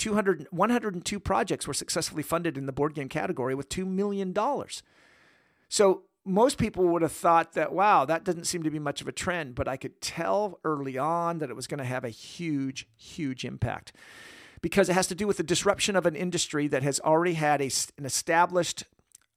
200, 0.00 0.48
102 0.50 1.20
projects 1.20 1.68
were 1.68 1.74
successfully 1.74 2.22
funded 2.22 2.56
in 2.58 2.66
the 2.66 2.72
board 2.72 2.94
game 2.94 3.08
category 3.08 3.54
with 3.54 3.68
$2 3.68 3.86
million. 3.86 4.34
So 5.68 6.02
most 6.24 6.58
people 6.58 6.88
would 6.88 7.02
have 7.02 7.12
thought 7.12 7.52
that, 7.52 7.72
wow, 7.72 8.04
that 8.06 8.24
doesn't 8.24 8.46
seem 8.46 8.62
to 8.62 8.70
be 8.70 8.78
much 8.78 9.00
of 9.00 9.08
a 9.08 9.12
trend, 9.12 9.54
but 9.54 9.68
I 9.68 9.76
could 9.76 10.00
tell 10.00 10.58
early 10.64 10.98
on 10.98 11.38
that 11.38 11.50
it 11.50 11.56
was 11.56 11.66
going 11.66 11.78
to 11.78 11.84
have 11.84 12.04
a 12.04 12.08
huge, 12.08 12.88
huge 12.96 13.44
impact 13.44 13.92
because 14.62 14.88
it 14.88 14.94
has 14.94 15.06
to 15.06 15.14
do 15.14 15.26
with 15.26 15.36
the 15.36 15.42
disruption 15.42 15.96
of 15.96 16.06
an 16.06 16.16
industry 16.16 16.66
that 16.68 16.82
has 16.82 16.98
already 17.00 17.34
had 17.34 17.60
a, 17.60 17.70
an 17.98 18.04
established 18.04 18.84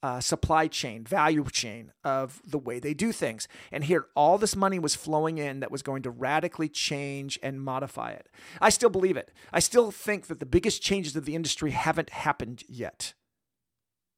uh, 0.03 0.19
supply 0.19 0.67
chain, 0.67 1.05
value 1.05 1.45
chain 1.49 1.93
of 2.03 2.41
the 2.45 2.59
way 2.59 2.77
they 2.77 2.93
do 2.93 3.13
things. 3.13 3.47
And 3.71 3.85
here, 3.85 4.07
all 4.15 4.37
this 4.37 4.53
money 4.53 4.77
was 4.77 4.95
flowing 4.95 5.37
in 5.37 5.61
that 5.61 5.71
was 5.71 5.81
going 5.81 6.03
to 6.03 6.11
radically 6.11 6.67
change 6.67 7.39
and 7.41 7.61
modify 7.61 8.11
it. 8.11 8.27
I 8.59 8.69
still 8.69 8.89
believe 8.89 9.15
it. 9.15 9.31
I 9.53 9.59
still 9.59 9.91
think 9.91 10.27
that 10.27 10.41
the 10.41 10.45
biggest 10.45 10.81
changes 10.81 11.15
of 11.15 11.23
the 11.23 11.35
industry 11.35 11.71
haven't 11.71 12.09
happened 12.09 12.63
yet. 12.67 13.13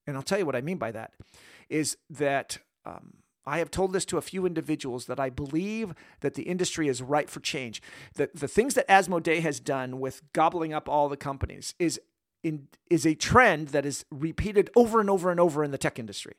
And 0.07 0.17
I'll 0.17 0.23
tell 0.23 0.39
you 0.39 0.45
what 0.45 0.55
I 0.55 0.61
mean 0.61 0.77
by 0.77 0.91
that 0.91 1.13
is 1.69 1.97
that 2.09 2.57
um, 2.83 3.17
I 3.45 3.59
have 3.59 3.69
told 3.69 3.93
this 3.93 4.05
to 4.05 4.17
a 4.17 4.23
few 4.23 4.47
individuals 4.47 5.05
that 5.05 5.19
I 5.19 5.29
believe 5.29 5.93
that 6.21 6.33
the 6.33 6.43
industry 6.43 6.87
is 6.87 7.03
ripe 7.03 7.29
for 7.29 7.41
change. 7.41 7.79
That 8.15 8.35
the 8.35 8.47
things 8.47 8.73
that 8.73 8.87
Asmodee 8.87 9.41
has 9.41 9.59
done 9.59 9.99
with 9.99 10.23
gobbling 10.33 10.73
up 10.73 10.89
all 10.89 11.09
the 11.09 11.17
companies 11.17 11.75
is 11.77 11.99
in, 12.45 12.67
is 12.91 13.07
a 13.07 13.15
trend 13.15 13.69
that 13.69 13.85
is 13.87 14.05
repeated 14.11 14.69
over 14.75 14.99
and 14.99 15.09
over 15.09 15.31
and 15.31 15.39
over 15.39 15.63
in 15.63 15.71
the 15.71 15.79
tech 15.79 15.97
industry. 15.97 16.35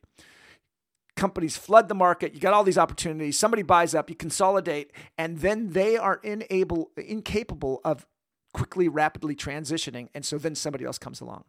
Companies 1.17 1.57
flood 1.57 1.89
the 1.89 1.95
market, 1.95 2.33
you 2.33 2.39
got 2.39 2.53
all 2.53 2.63
these 2.63 2.77
opportunities, 2.77 3.37
somebody 3.37 3.61
buys 3.61 3.93
up, 3.93 4.09
you 4.09 4.15
consolidate, 4.15 4.93
and 5.17 5.39
then 5.39 5.71
they 5.71 5.97
are 5.97 6.21
unable, 6.23 6.91
incapable 6.95 7.81
of 7.83 8.05
quickly, 8.53 8.87
rapidly 8.87 9.35
transitioning, 9.35 10.07
and 10.15 10.23
so 10.23 10.37
then 10.37 10.55
somebody 10.55 10.85
else 10.85 10.97
comes 10.97 11.19
along. 11.19 11.43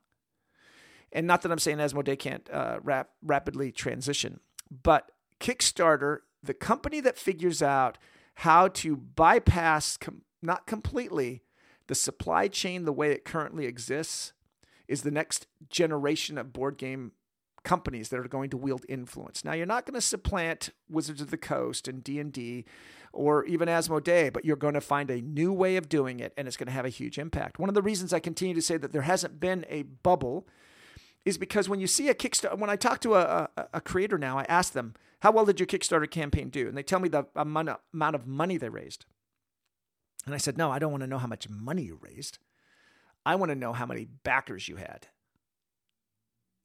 And 1.13 1.27
not 1.27 1.43
that 1.43 1.53
I'm 1.53 1.59
saying 1.59 1.79
Asmodee 1.79 2.19
can't 2.19 2.49
uh, 2.53 2.81
rap, 2.83 3.11
rapidly 3.23 3.71
transition, 3.71 4.41
but 4.83 5.13
Kickstarter, 5.39 6.19
the 6.43 6.55
company 6.55 7.01
that 7.01 7.17
figures 7.17 7.63
out 7.63 7.97
how 8.35 8.69
to 8.69 8.97
bypass, 8.97 9.97
com- 9.97 10.23
not 10.43 10.67
completely, 10.67 11.43
the 11.87 11.95
supply 11.95 12.49
chain 12.49 12.85
the 12.85 12.93
way 12.93 13.13
it 13.13 13.25
currently 13.25 13.67
exists, 13.67 14.33
is 14.89 15.03
the 15.03 15.11
next 15.11 15.47
generation 15.69 16.39
of 16.39 16.53
board 16.53 16.79
game 16.79 17.13
companies 17.65 18.09
that 18.09 18.19
are 18.19 18.29
going 18.29 18.51
to 18.51 18.57
wield 18.57 18.85
influence. 18.89 19.45
Now, 19.45 19.53
you're 19.53 19.67
not 19.67 19.85
going 19.85 19.95
to 19.95 20.01
supplant 20.01 20.71
Wizards 20.89 21.21
of 21.21 21.31
the 21.31 21.37
Coast 21.37 21.87
and 21.87 22.03
D&D 22.03 22.65
or 23.13 23.45
even 23.45 23.69
Asmodee, 23.69 24.33
but 24.33 24.45
you're 24.45 24.57
going 24.57 24.75
to 24.75 24.81
find 24.81 25.11
a 25.11 25.21
new 25.21 25.53
way 25.53 25.77
of 25.77 25.89
doing 25.89 26.21
it 26.21 26.33
and 26.37 26.49
it's 26.49 26.57
going 26.57 26.69
to 26.69 26.73
have 26.73 26.85
a 26.85 26.91
huge 26.91 27.19
impact. 27.19 27.59
One 27.59 27.69
of 27.69 27.75
the 27.75 27.83
reasons 27.83 28.13
I 28.13 28.21
continue 28.21 28.55
to 28.55 28.63
say 28.63 28.77
that 28.77 28.93
there 28.93 29.03
hasn't 29.03 29.41
been 29.41 29.67
a 29.69 29.83
bubble 29.83 30.47
is 31.25 31.37
because 31.37 31.69
when 31.69 31.81
you 31.81 31.87
see 31.87 32.09
a 32.09 32.15
Kickstarter, 32.15 32.59
when 32.59 32.71
I 32.71 32.77
talk 32.77 33.01
to 33.01 33.15
a, 33.15 33.49
a, 33.57 33.69
a 33.75 33.81
creator 33.81 34.19
now, 34.19 34.39
I 34.39 34.47
ask 34.49 34.73
them, 34.73 34.95
how 35.21 35.33
well 35.33 35.45
did 35.45 35.61
your 35.61 35.67
Kickstarter 35.67 36.11
campaign 36.11 36.49
do? 36.49 36.69
And 36.69 36.77
they 36.77 36.83
tell 36.83 37.01
me 37.01 37.09
the 37.09 37.27
amount 37.35 38.15
of 38.15 38.27
money 38.27 38.57
they 38.57 38.69
raised. 38.69 39.05
And 40.25 40.35
I 40.35 40.39
said, 40.39 40.57
No, 40.59 40.71
I 40.71 40.79
don't 40.79 40.93
want 40.93 41.03
to 41.03 41.07
know 41.07 41.19
how 41.19 41.27
much 41.27 41.49
money 41.49 41.83
you 41.83 41.99
raised. 42.01 42.39
I 43.25 43.35
want 43.35 43.51
to 43.51 43.57
know 43.57 43.73
how 43.73 43.87
many 43.87 44.07
backers 44.25 44.69
you 44.69 44.77
had. 44.77 45.09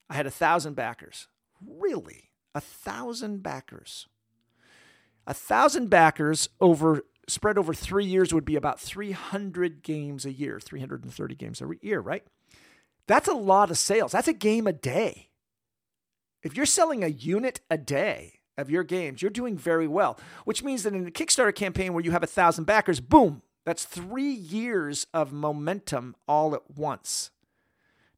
I 0.10 0.16
had 0.16 0.28
a 0.28 0.32
thousand 0.32 0.76
backers. 0.76 1.28
Really? 1.66 2.32
A 2.56 2.62
thousand 2.62 3.44
backers. 3.44 4.08
A 5.26 5.34
thousand 5.34 5.90
backers 5.90 6.50
over 6.60 7.04
spread 7.28 7.58
over 7.58 7.74
three 7.74 8.06
years 8.06 8.34
would 8.34 8.44
be 8.44 8.58
about 8.58 8.82
300 8.82 9.82
games 9.82 10.26
a 10.26 10.32
year, 10.34 10.60
330 10.60 11.36
games 11.36 11.62
a 11.62 11.70
year, 11.82 12.02
right? 12.02 12.24
That's 13.08 13.30
a 13.30 13.34
lot 13.34 13.72
of 13.72 13.78
sales. 13.78 14.12
That's 14.12 14.28
a 14.28 14.34
game 14.34 14.68
a 14.68 14.74
day. 14.74 15.30
If 16.44 16.58
you're 16.58 16.66
selling 16.66 17.04
a 17.04 17.08
unit 17.08 17.62
a 17.70 17.78
day, 17.78 18.42
of 18.58 18.70
your 18.70 18.84
games, 18.84 19.22
you're 19.22 19.32
doing 19.32 19.58
very 19.58 19.88
well, 19.88 20.18
which 20.46 20.64
means 20.64 20.84
that 20.84 20.94
in 20.94 21.08
a 21.08 21.12
Kickstarter 21.12 21.56
campaign 21.56 21.94
where 21.94 22.04
you 22.04 22.12
have 22.12 22.24
a 22.24 22.28
thousand 22.28 22.66
backers, 22.66 23.00
boom, 23.00 23.42
that's 23.66 23.86
three 23.86 24.32
years 24.32 25.08
of 25.14 25.32
momentum 25.32 26.16
all 26.28 26.54
at 26.54 26.72
once. 26.76 27.32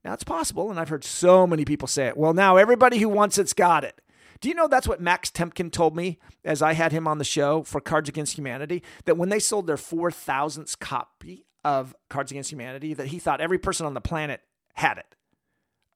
Now 0.03 0.13
it's 0.13 0.23
possible, 0.23 0.69
and 0.69 0.79
I've 0.79 0.89
heard 0.89 1.03
so 1.03 1.47
many 1.47 1.65
people 1.65 1.87
say 1.87 2.07
it. 2.07 2.17
Well, 2.17 2.33
now 2.33 2.57
everybody 2.57 2.99
who 2.99 3.09
wants 3.09 3.37
it's 3.37 3.53
got 3.53 3.83
it. 3.83 4.01
Do 4.41 4.49
you 4.49 4.55
know 4.55 4.67
that's 4.67 4.87
what 4.87 5.01
Max 5.01 5.31
Temkin 5.31 5.71
told 5.71 5.95
me 5.95 6.19
as 6.43 6.61
I 6.61 6.73
had 6.73 6.91
him 6.91 7.07
on 7.07 7.17
the 7.17 7.23
show 7.23 7.63
for 7.63 7.81
Cards 7.81 8.09
Against 8.09 8.37
Humanity? 8.37 8.83
That 9.05 9.17
when 9.17 9.29
they 9.29 9.39
sold 9.39 9.65
their 9.65 9.77
4,000th 9.77 10.77
copy 10.79 11.45
of 11.63 11.95
Cards 12.09 12.31
Against 12.31 12.51
Humanity, 12.51 12.93
that 12.93 13.07
he 13.07 13.17
thought 13.17 13.41
every 13.41 13.57
person 13.57 13.85
on 13.85 13.93
the 13.93 14.01
planet 14.01 14.41
had 14.73 14.97
it. 14.97 15.15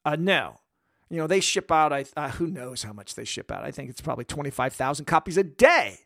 Uh, 0.05 0.15
no, 0.17 0.59
you 1.09 1.17
know, 1.17 1.27
they 1.27 1.39
ship 1.39 1.71
out, 1.71 1.91
I, 1.91 2.05
uh, 2.15 2.29
who 2.31 2.47
knows 2.47 2.83
how 2.83 2.93
much 2.93 3.15
they 3.15 3.25
ship 3.25 3.51
out. 3.51 3.63
I 3.63 3.71
think 3.71 3.89
it's 3.89 4.01
probably 4.01 4.25
25,000 4.25 5.05
copies 5.05 5.38
a 5.38 5.43
day. 5.43 5.99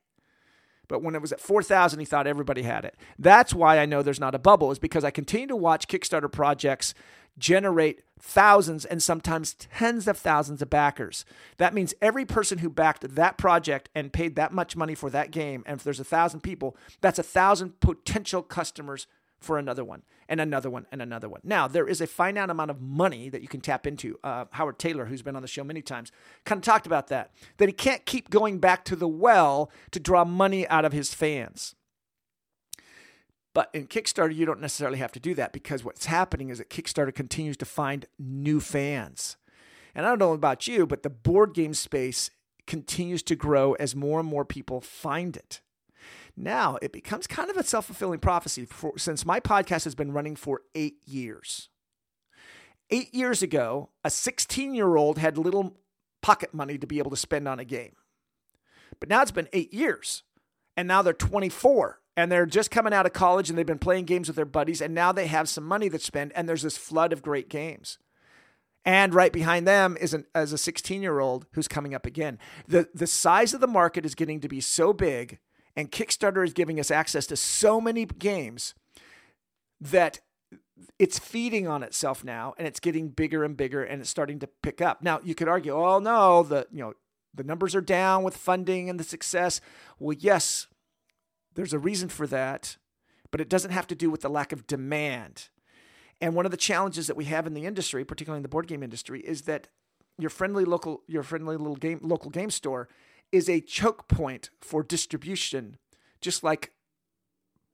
But 0.88 1.02
when 1.02 1.16
it 1.16 1.22
was 1.22 1.32
at 1.32 1.40
4,000, 1.40 2.00
he 2.00 2.06
thought 2.06 2.28
everybody 2.28 2.64
had 2.64 2.86
it. 2.86 2.96
That's 3.18 3.54
why 3.54 3.80
I 3.80 3.86
know 3.86 4.02
there's 4.02 4.20
not 4.20 4.36
a 4.36 4.40
bubble, 4.40 4.72
is 4.72 4.80
because 4.80 5.04
I 5.04 5.12
continue 5.12 5.48
to 5.48 5.56
watch 5.56 5.88
Kickstarter 5.88 6.32
projects 6.32 6.94
generate 7.38 8.04
thousands 8.20 8.86
and 8.86 9.02
sometimes 9.02 9.54
tens 9.54 10.08
of 10.08 10.18
thousands 10.18 10.62
of 10.62 10.70
backers. 10.70 11.26
That 11.58 11.74
means 11.74 11.94
every 12.02 12.26
person 12.26 12.60
who 12.60 12.70
backed 12.70 13.16
that 13.16 13.38
project 13.38 13.90
and 13.96 14.14
paid 14.14 14.36
that 14.36 14.54
much 14.54 14.76
money 14.76 14.96
for 14.96 15.10
that 15.10 15.32
game, 15.32 15.64
and 15.66 15.78
if 15.78 15.84
there's 15.84 16.00
a 16.00 16.06
thousand 16.06 16.42
people, 16.42 16.78
that's 17.02 17.20
a 17.20 17.24
thousand 17.24 17.80
potential 17.80 18.44
customers 18.44 19.08
for 19.44 19.58
another 19.58 19.84
one 19.84 20.04
and 20.28 20.40
another 20.40 20.70
one 20.70 20.88
and 20.92 21.02
another 21.02 21.30
one. 21.30 21.42
Now, 21.44 21.68
there 21.68 21.88
is 21.88 22.02
a 22.02 22.08
finite 22.08 22.50
amount 22.50 22.72
of 22.72 22.82
money 22.82 23.30
that 23.30 23.42
you 23.42 23.48
can 23.48 23.62
tap 23.62 23.86
into. 23.86 24.18
Uh, 24.24 24.46
Howard 24.52 24.80
Tayler, 24.80 25.08
who's 25.08 25.22
been 25.22 25.36
on 25.36 25.42
the 25.42 25.48
show 25.48 25.64
many 25.64 25.82
times, 25.82 26.12
kind 26.46 26.60
of 26.60 26.64
talked 26.64 26.88
about 26.88 27.08
that, 27.08 27.32
that 27.58 27.70
he 27.70 27.74
can't 27.74 28.06
keep 28.06 28.30
going 28.30 28.60
back 28.60 28.86
to 28.86 28.96
the 28.96 29.08
well 29.08 29.70
to 29.92 30.00
draw 30.00 30.26
money 30.26 30.68
out 30.68 30.86
of 30.86 30.94
his 30.94 31.14
fans. 31.14 31.76
But 33.54 33.70
in 33.74 33.88
Kickstarter, 33.88 34.34
you 34.34 34.46
don't 34.46 34.62
necessarily 34.62 34.98
have 34.98 35.12
to 35.12 35.20
do 35.20 35.36
that 35.36 35.54
because 35.54 35.84
what's 35.84 36.08
happening 36.08 36.50
is 36.50 36.58
that 36.58 36.70
Kickstarter 36.70 37.14
continues 37.14 37.58
to 37.58 37.66
find 37.66 38.08
new 38.18 38.60
fans. 38.60 39.38
And 39.94 40.06
I 40.06 40.10
don't 40.10 40.20
know 40.20 40.34
about 40.34 40.68
you, 40.68 40.88
but 40.88 41.04
the 41.04 41.10
board 41.10 41.54
game 41.54 41.76
space 41.76 42.32
continues 42.66 43.22
to 43.24 43.36
grow 43.36 43.74
as 43.74 43.96
more 43.96 44.20
and 44.20 44.28
more 44.28 44.46
people 44.46 44.82
find 44.82 45.36
it. 45.36 45.62
Now 46.36 46.78
it 46.82 46.92
becomes 46.92 47.28
kind 47.28 47.50
of 47.50 47.58
a 47.58 47.64
self 47.64 47.86
fulfilling 47.86 48.20
prophecy 48.20 48.66
for, 48.66 48.98
since 48.98 49.26
my 49.26 49.40
podcast 49.40 49.84
has 49.84 49.96
been 49.96 50.12
running 50.12 50.36
for 50.36 50.62
eight 50.76 50.98
years. 51.06 51.70
Eight 52.90 53.14
years 53.14 53.42
ago, 53.42 53.90
a 54.04 54.10
16 54.10 54.74
year 54.74 54.96
old 54.96 55.18
had 55.18 55.38
little 55.38 55.78
pocket 56.22 56.54
money 56.54 56.78
to 56.78 56.88
be 56.88 57.00
able 57.00 57.12
to 57.12 57.18
spend 57.18 57.48
on 57.48 57.60
a 57.60 57.66
game. 57.66 57.96
But 59.00 59.10
now 59.10 59.22
it's 59.22 59.32
been 59.32 59.50
eight 59.54 59.74
years, 59.74 60.24
and 60.78 60.88
now 60.88 61.02
they're 61.02 61.14
24 61.14 62.00
and 62.16 62.32
they're 62.32 62.46
just 62.46 62.72
coming 62.72 62.94
out 62.94 63.06
of 63.06 63.14
college 63.14 63.50
and 63.50 63.58
they've 63.58 63.66
been 63.66 63.80
playing 63.80 64.06
games 64.06 64.28
with 64.28 64.36
their 64.36 64.46
buddies 64.46 64.82
and 64.82 64.94
now 64.94 65.12
they 65.12 65.28
have 65.28 65.50
some 65.50 65.64
money 65.64 65.90
to 65.90 66.00
spend 66.00 66.32
and 66.34 66.48
there's 66.48 66.62
this 66.62 66.78
flood 66.78 67.14
of 67.14 67.22
great 67.22 67.50
games 67.50 67.98
and 68.86 69.14
right 69.14 69.34
behind 69.34 69.68
them 69.68 69.98
is 70.00 70.14
an 70.14 70.26
as 70.36 70.54
a 70.54 70.58
16 70.58 71.02
year 71.02 71.20
old 71.20 71.46
who's 71.54 71.68
coming 71.68 71.94
up 71.94 72.06
again 72.06 72.38
the 72.68 72.88
the 72.94 73.08
size 73.08 73.54
of 73.54 73.62
the 73.62 73.68
market 73.68 74.06
is 74.06 74.16
getting 74.16 74.40
to 74.40 74.48
be 74.48 74.62
so 74.62 74.94
big 74.94 75.40
and 75.76 75.92
kickstarter 75.92 76.44
is 76.44 76.54
giving 76.54 76.80
us 76.80 76.92
access 76.92 77.26
to 77.28 77.36
so 77.36 77.82
many 77.82 78.06
games 78.06 78.74
that 79.80 80.20
it's 81.00 81.20
feeding 81.20 81.68
on 81.68 81.84
itself 81.84 82.24
now 82.24 82.54
and 82.58 82.68
it's 82.68 82.80
getting 82.80 83.10
bigger 83.10 83.44
and 83.44 83.58
bigger 83.58 83.84
and 83.84 84.02
it's 84.02 84.10
starting 84.10 84.40
to 84.40 84.48
pick 84.62 84.82
up 84.82 85.02
now 85.02 85.20
you 85.24 85.36
could 85.36 85.48
argue 85.48 85.74
oh 85.74 86.00
no 86.00 86.44
the 86.44 86.68
you 86.72 86.80
know 86.80 86.94
the 87.34 87.44
numbers 87.44 87.76
are 87.76 87.82
down 87.82 88.24
with 88.24 88.36
funding 88.36 88.90
and 88.90 89.00
the 89.00 89.04
success 89.04 89.62
well 90.00 90.16
yes 90.20 90.68
there's 91.56 91.74
a 91.74 91.80
reason 91.80 92.10
for 92.10 92.28
that, 92.28 92.78
but 93.32 93.42
it 93.42 93.50
doesn't 93.50 93.72
have 93.72 93.88
to 93.88 93.96
do 93.96 94.10
with 94.10 94.22
the 94.22 94.30
lack 94.30 94.52
of 94.52 94.68
demand. 94.68 95.50
And 96.22 96.36
one 96.36 96.46
of 96.46 96.52
the 96.52 96.58
challenges 96.58 97.08
that 97.08 97.18
we 97.18 97.26
have 97.26 97.46
in 97.48 97.54
the 97.54 97.66
industry, 97.66 98.06
particularly 98.06 98.40
in 98.40 98.44
the 98.44 98.50
board 98.50 98.68
game 98.68 98.84
industry, 98.84 99.22
is 99.22 99.44
that 99.44 99.68
your 100.18 100.30
friendly 100.30 100.64
local 100.64 101.02
your 101.08 101.24
friendly 101.24 101.58
little 101.58 101.76
game 101.76 102.00
local 102.04 102.30
game 102.30 102.52
store 102.52 102.88
is 103.34 103.50
a 103.50 103.60
choke 103.60 104.08
point 104.08 104.50
for 104.62 104.84
distribution, 104.84 105.78
just 106.22 106.44
like 106.44 106.72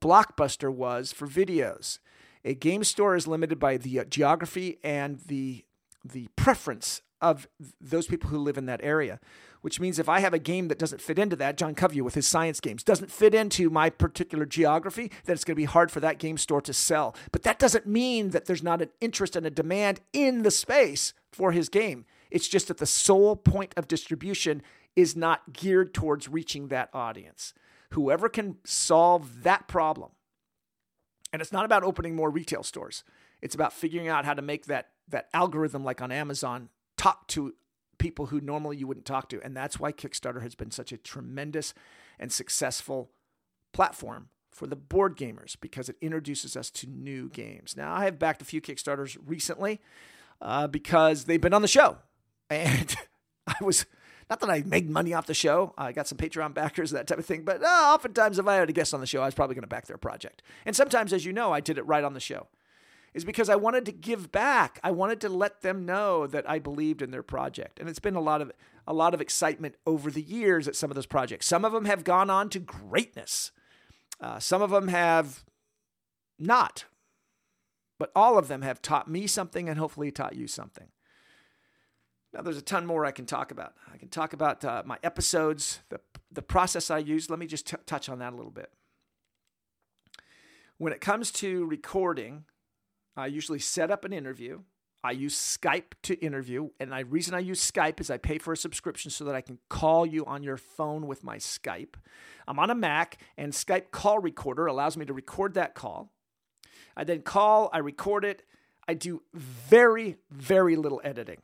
Blockbuster 0.02 0.74
was 0.74 1.12
for 1.12 1.28
videos. 1.28 2.00
A 2.46 2.56
game 2.56 2.84
store 2.84 3.16
is 3.16 3.28
limited 3.28 3.60
by 3.60 3.78
the 3.78 4.00
uh, 4.00 4.06
geography 4.06 4.80
and 4.84 5.20
the 5.20 5.66
the 6.06 6.30
preference 6.38 7.02
of 7.22 7.50
those 7.82 8.08
people 8.08 8.30
who 8.30 8.38
live 8.38 8.58
in 8.58 8.66
that 8.66 8.80
area 8.82 9.20
which 9.62 9.80
means 9.80 10.00
if 10.00 10.08
I 10.08 10.20
have 10.20 10.34
a 10.34 10.40
game 10.40 10.68
that 10.70 10.80
doesn't 10.80 11.02
fit 11.02 11.20
into 11.20 11.36
that, 11.38 11.58
John 11.58 11.76
Coveyou 11.76 12.02
with 12.02 12.16
his 12.16 12.28
science 12.28 12.60
games 12.60 12.84
doesn't 12.84 13.12
fit 13.12 13.36
into 13.36 13.70
my 13.70 13.90
particular 13.90 14.46
geography, 14.46 15.12
then 15.26 15.34
it's 15.34 15.44
going 15.44 15.56
to 15.56 15.62
be 15.62 15.66
hard 15.66 15.92
for 15.92 16.00
that 16.00 16.20
game 16.20 16.38
store 16.38 16.62
to 16.62 16.74
sell. 16.74 17.16
But 17.32 17.44
that 17.44 17.60
doesn't 17.60 17.86
mean 17.86 18.30
that 18.30 18.46
there's 18.46 18.64
not 18.64 18.82
an 18.82 18.90
interest 19.02 19.36
and 19.36 19.46
a 19.46 19.52
demand 19.52 20.02
in 20.14 20.44
the 20.44 20.52
space 20.52 21.14
for 21.32 21.52
his 21.52 21.70
game. 21.70 22.06
It's 22.32 22.48
just 22.48 22.68
that 22.68 22.78
the 22.78 22.86
sole 22.86 23.36
point 23.36 23.74
of 23.76 23.88
distribution 23.88 24.62
is 24.96 25.16
not 25.16 25.54
geared 25.54 25.94
towards 25.94 26.28
reaching 26.28 26.68
that 26.68 26.90
audience. 26.94 27.54
Whoever 27.92 28.30
can 28.30 28.58
solve 28.64 29.44
that 29.44 29.68
problem, 29.68 30.12
and 31.32 31.42
it's 31.42 31.52
not 31.52 31.66
about 31.66 31.84
opening 31.84 32.16
more 32.16 32.30
retail 32.30 32.64
stores. 32.64 33.04
It's 33.42 33.56
about 33.56 33.74
figuring 33.74 34.08
out 34.08 34.26
how 34.26 34.34
to 34.34 34.42
make 34.42 34.66
that 34.66 34.90
that 35.08 35.30
algorithm 35.34 35.84
like 35.84 36.02
on 36.02 36.12
Amazon 36.12 36.70
talk 36.98 37.28
to 37.28 37.54
people 37.98 38.28
who 38.28 38.42
normally 38.42 38.78
you 38.78 38.88
wouldn't 38.88 39.06
talk 39.06 39.30
to. 39.30 39.42
And 39.44 39.56
that's 39.56 39.80
why 39.80 39.92
Kickstarter 39.92 40.42
has 40.42 40.56
been 40.56 40.72
such 40.72 40.92
a 40.92 40.98
tremendous 40.98 41.74
and 42.20 42.32
successful 42.32 43.12
platform 43.74 44.30
for 44.52 44.68
the 44.68 44.76
board 44.76 45.16
gamers 45.16 45.56
because 45.60 45.90
it 45.90 45.98
introduces 46.02 46.58
us 46.58 46.70
to 46.72 46.88
new 46.88 47.30
games. 47.30 47.78
Now, 47.78 47.94
I 47.94 48.06
have 48.06 48.18
backed 48.18 48.42
a 48.42 48.46
few 48.46 48.62
Kickstarters 48.62 49.18
recently 49.26 49.80
uh, 50.42 50.68
because 50.68 51.26
they've 51.26 51.42
been 51.42 51.54
on 51.54 51.62
the 51.62 51.68
show. 51.68 51.98
And 52.50 52.96
I 53.48 53.56
was, 53.62 53.86
not 54.30 54.40
that 54.42 54.50
I 54.50 54.62
made 54.64 54.90
money 54.90 55.14
off 55.14 55.26
the 55.26 55.34
show, 55.34 55.74
I 55.78 55.92
got 55.92 56.08
some 56.08 56.18
Patreon 56.18 56.54
backers, 56.54 56.92
that 56.92 57.08
type 57.08 57.18
of 57.18 57.26
thing, 57.26 57.44
but 57.44 57.64
uh, 57.64 57.66
oftentimes 57.66 58.38
if 58.38 58.48
I 58.48 58.56
had 58.56 58.70
a 58.70 58.74
guest 58.74 58.94
on 58.94 59.00
the 59.00 59.08
show, 59.08 59.22
I 59.22 59.26
was 59.26 59.34
probably 59.34 59.56
going 59.56 59.64
to 59.64 59.68
back 59.68 59.88
their 59.88 59.98
project. 59.98 60.44
And 60.66 60.76
sometimes, 60.76 61.14
as 61.14 61.26
you 61.26 61.34
know, 61.34 61.52
I 61.52 61.62
did 61.62 61.78
it 61.78 61.86
right 61.86 62.04
on 62.04 62.14
the 62.14 62.20
show 62.20 62.48
is 63.14 63.26
because 63.26 63.50
I 63.50 63.56
wanted 63.56 63.86
to 63.86 63.92
give 63.92 64.32
back. 64.32 64.80
I 64.84 64.92
wanted 64.92 65.20
to 65.22 65.30
let 65.30 65.62
them 65.62 65.86
know 65.86 66.28
that 66.28 66.50
I 66.50 66.60
believed 66.60 67.02
in 67.02 67.12
their 67.12 67.24
project. 67.24 67.80
And 67.80 67.90
it's 67.90 68.00
been 68.00 68.16
a 68.16 68.22
lot 68.22 68.42
of 68.42 68.52
a 68.88 68.94
lot 68.94 69.14
of 69.14 69.22
excitement 69.22 69.76
over 69.86 70.10
the 70.10 70.22
years 70.22 70.68
at 70.68 70.76
some 70.76 70.90
of 70.90 70.96
those 70.96 71.06
projects. 71.06 71.46
Some 71.46 71.64
of 71.64 71.74
them 71.74 71.86
have 71.86 72.04
gone 72.04 72.30
on 72.30 72.50
to 72.50 72.60
greatness. 72.60 73.52
Uh, 74.20 74.40
some 74.40 74.62
of 74.62 74.72
them 74.72 74.88
have 74.88 75.44
not. 76.40 76.86
But 78.00 78.12
all 78.16 78.38
of 78.38 78.48
them 78.48 78.64
have 78.64 78.82
taught 78.82 79.10
me 79.10 79.28
something 79.28 79.70
and 79.70 79.78
hopefully 79.78 80.12
taught 80.12 80.36
you 80.36 80.48
something. 80.48 80.88
Now, 82.34 82.42
there's 82.42 82.58
a 82.58 82.62
ton 82.62 82.86
more 82.86 83.06
I 83.06 83.12
can 83.12 83.26
talk 83.26 83.52
about. 83.52 83.74
I 83.92 83.98
can 83.98 84.10
talk 84.10 84.34
about 84.34 84.64
uh, 84.64 84.84
my 84.86 84.98
episodes, 85.04 85.80
the, 85.90 86.00
the 86.32 86.44
process 86.44 86.92
I 86.92 87.00
use. 87.00 87.30
Let 87.30 87.40
me 87.40 87.48
just 87.48 87.68
t- 87.68 87.78
touch 87.86 88.08
on 88.08 88.20
that 88.20 88.34
a 88.34 88.36
little 88.36 88.52
bit. 88.52 88.72
When 90.78 90.94
it 90.94 91.02
comes 91.02 91.32
to 91.32 91.66
recording, 91.66 92.46
I 93.18 93.26
usually 93.26 93.60
set 93.60 93.90
up 93.90 94.06
an 94.06 94.14
interview. 94.14 94.62
I 95.04 95.12
use 95.12 95.36
Skype 95.36 95.94
to 96.04 96.16
interview, 96.16 96.70
and 96.80 96.92
the 96.92 97.06
reason 97.06 97.34
I 97.34 97.40
use 97.40 97.60
Skype 97.60 98.02
is 98.02 98.12
I 98.12 98.18
pay 98.18 98.38
for 98.38 98.54
a 98.54 98.58
subscription 98.58 99.12
so 99.12 99.24
that 99.26 99.36
I 99.36 99.42
can 99.42 99.58
call 99.70 100.06
you 100.06 100.26
on 100.26 100.44
your 100.44 100.58
phone 100.58 101.08
with 101.08 101.24
my 101.24 101.38
Skype. 101.38 101.96
I'm 102.48 102.60
on 102.60 102.70
a 102.70 102.76
Mac, 102.76 103.18
and 103.38 103.54
Skype 103.54 103.92
Call 103.92 104.20
Recorder 104.20 104.68
allows 104.68 104.98
me 104.98 105.06
to 105.06 105.14
record 105.14 105.54
that 105.54 105.74
call. 105.74 106.12
I 106.98 107.06
then 107.06 107.22
call, 107.22 107.70
I 107.72 107.78
record 107.78 108.26
it. 108.26 108.44
I 108.88 108.94
do 108.94 109.22
very, 109.34 110.18
very 110.32 110.76
little 110.76 111.00
editing. 111.04 111.38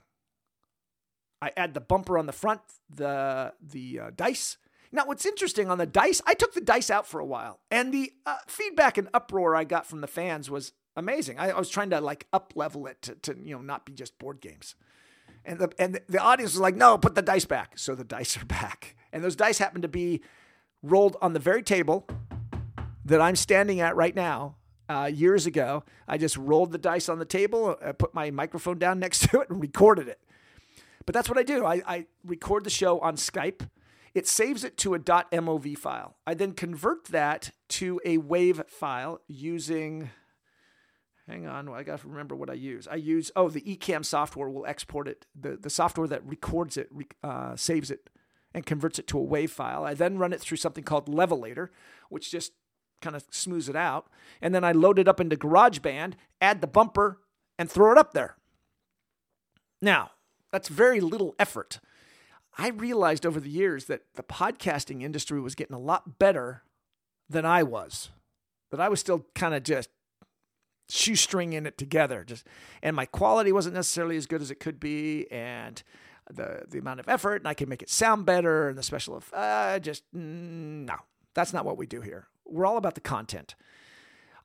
I 1.42 1.52
add 1.58 1.74
the 1.74 1.82
bumper 1.82 2.18
on 2.18 2.26
the 2.26 2.34
front, 2.34 2.62
the 2.90 3.54
the 3.62 4.00
uh, 4.00 4.12
dice. 4.16 4.58
Now, 4.92 5.06
what's 5.06 5.26
interesting 5.26 5.70
on 5.70 5.78
the 5.78 5.86
dice, 5.86 6.22
I 6.26 6.36
took 6.36 6.54
the 6.54 6.62
dice 6.62 6.90
out 6.90 7.06
for 7.06 7.20
a 7.20 7.26
while, 7.26 7.60
and 7.70 7.94
the 7.94 8.14
uh, 8.26 8.38
feedback 8.48 8.98
and 8.98 9.10
uproar 9.14 9.56
I 9.56 9.64
got 9.64 9.86
from 9.86 10.02
the 10.02 10.08
fans 10.08 10.50
was 10.50 10.72
amazing. 10.96 11.38
I, 11.38 11.50
I 11.52 11.60
was 11.60 11.70
trying 11.70 11.90
to 11.90 12.00
like 12.02 12.28
up 12.32 12.54
level 12.56 12.88
it 12.88 13.02
to, 13.04 13.16
to, 13.16 13.36
you 13.38 13.56
know 13.56 13.62
not 13.62 13.86
be 13.86 13.94
just 13.94 14.18
board 14.20 14.42
games. 14.42 14.76
And 15.44 15.60
the 15.60 15.70
and 15.78 16.00
the 16.08 16.20
audience 16.20 16.54
was 16.54 16.62
like, 16.62 16.76
no, 16.76 16.98
put 16.98 17.16
the 17.16 17.22
dice 17.22 17.46
back. 17.46 17.78
So 17.78 17.96
the 17.96 18.04
dice 18.16 18.38
are 18.38 18.46
back. 18.46 18.96
And 19.12 19.24
those 19.24 19.36
dice 19.36 19.58
happen 19.58 19.82
to 19.82 19.88
be 19.88 20.22
rolled 20.82 21.18
on 21.22 21.34
the 21.34 21.40
very 21.40 21.64
table 21.64 22.08
that 23.06 23.22
I'm 23.22 23.36
standing 23.36 23.80
at 23.80 23.96
right 23.96 24.16
now. 24.16 24.56
Uh, 24.88 25.10
years 25.12 25.48
ago, 25.48 25.84
I 26.08 26.20
just 26.20 26.38
rolled 26.38 26.72
the 26.72 26.78
dice 26.78 27.10
on 27.10 27.18
the 27.18 27.26
table, 27.26 27.76
I 27.82 27.86
uh, 27.86 27.94
put 27.94 28.14
my 28.14 28.30
microphone 28.30 28.78
down 28.78 29.00
next 29.00 29.20
to 29.30 29.42
it, 29.42 29.50
and 29.50 29.60
recorded 29.60 30.08
it. 30.08 30.20
But 31.06 31.14
that's 31.14 31.30
what 31.30 31.38
I 31.38 31.44
do. 31.44 31.66
I, 31.66 31.82
I 31.86 32.06
record 32.24 32.64
the 32.64 32.70
show 32.70 33.00
on 33.00 33.16
Skype. 33.16 33.70
It 34.14 34.28
saves 34.28 34.64
it 34.64 34.78
to 34.78 34.94
a 34.96 35.00
.mov 35.00 35.78
file. 35.78 36.16
I 36.26 36.34
then 36.34 36.54
convert 36.54 37.06
that 37.06 37.52
to 37.70 38.00
a 38.06 38.18
WAV 38.18 38.70
file 38.70 39.22
using 39.28 40.10
hang 41.28 41.48
on, 41.48 41.68
I 41.70 41.84
got 41.84 42.02
to 42.02 42.08
remember 42.08 42.36
what 42.36 42.50
I 42.50 42.54
use. 42.54 42.88
I 42.88 42.96
use, 42.96 43.32
oh, 43.36 43.50
the 43.50 43.62
Ecamm 43.62 44.06
software 44.06 44.50
will 44.50 44.66
export 44.66 45.08
it. 45.08 45.26
The, 45.40 45.58
the 45.58 45.70
software 45.70 46.08
that 46.08 46.26
records 46.26 46.78
it, 46.78 46.90
uh, 47.24 47.56
saves 47.56 47.90
it, 47.90 48.10
and 48.54 48.66
converts 48.66 49.00
it 49.00 49.08
to 49.08 49.20
a 49.20 49.26
WAV 49.26 49.50
file. 49.50 49.84
I 49.84 49.94
then 49.94 50.18
run 50.18 50.34
it 50.34 50.40
through 50.40 50.58
something 50.58 50.84
called 50.84 51.08
Levelator, 51.08 51.70
which 52.10 52.32
just 52.32 52.54
kind 53.02 53.16
of 53.16 53.26
smooths 53.32 53.70
it 53.70 53.76
out. 53.76 54.08
And 54.42 54.54
then 54.54 54.64
I 54.64 54.72
load 54.72 55.00
it 55.00 55.08
up 55.08 55.20
into 55.20 55.36
GarageBand, 55.36 56.14
add 56.40 56.62
the 56.62 56.68
bumper, 56.68 57.20
and 57.58 57.70
throw 57.70 57.92
it 57.92 57.98
up 57.98 58.14
there. 58.14 58.38
Now, 59.82 60.12
that's 60.56 60.70
very 60.70 61.02
little 61.02 61.36
effort. 61.38 61.82
I 62.58 62.70
realized 62.70 63.26
over 63.26 63.42
the 63.42 63.50
years 63.50 63.86
that 63.86 64.04
the 64.16 64.24
podcasting 64.24 65.04
industry 65.04 65.42
was 65.42 65.54
getting 65.54 65.76
a 65.76 65.80
lot 65.80 66.18
better 66.18 66.64
than 67.30 67.46
I 67.46 67.62
was. 67.62 68.10
That 68.72 68.80
I 68.80 68.88
was 68.88 69.02
still 69.02 69.26
kind 69.36 69.54
of 69.54 69.64
just 69.64 69.90
shoestringing 70.90 71.66
it 71.66 71.78
together. 71.78 72.24
Just 72.24 72.48
and 72.82 72.96
my 72.96 73.06
quality 73.06 73.52
wasn't 73.52 73.76
necessarily 73.76 74.16
as 74.16 74.28
good 74.28 74.42
as 74.42 74.50
it 74.50 74.62
could 74.62 74.80
be, 74.80 75.30
and 75.30 75.84
the 76.32 76.64
the 76.70 76.80
amount 76.80 77.02
of 77.02 77.10
effort, 77.10 77.42
and 77.42 77.50
I 77.50 77.54
can 77.54 77.68
make 77.68 77.82
it 77.82 77.90
sound 77.90 78.26
better, 78.26 78.70
and 78.70 78.78
the 78.78 78.84
special 78.84 79.22
uh, 79.34 79.80
just 79.80 80.04
mm, 80.16 80.86
no, 80.86 80.96
that's 81.34 81.52
not 81.52 81.66
what 81.66 81.78
we 81.78 81.86
do 81.86 82.00
here. 82.00 82.28
We're 82.46 82.66
all 82.66 82.78
about 82.78 82.96
the 82.96 83.02
content. 83.02 83.56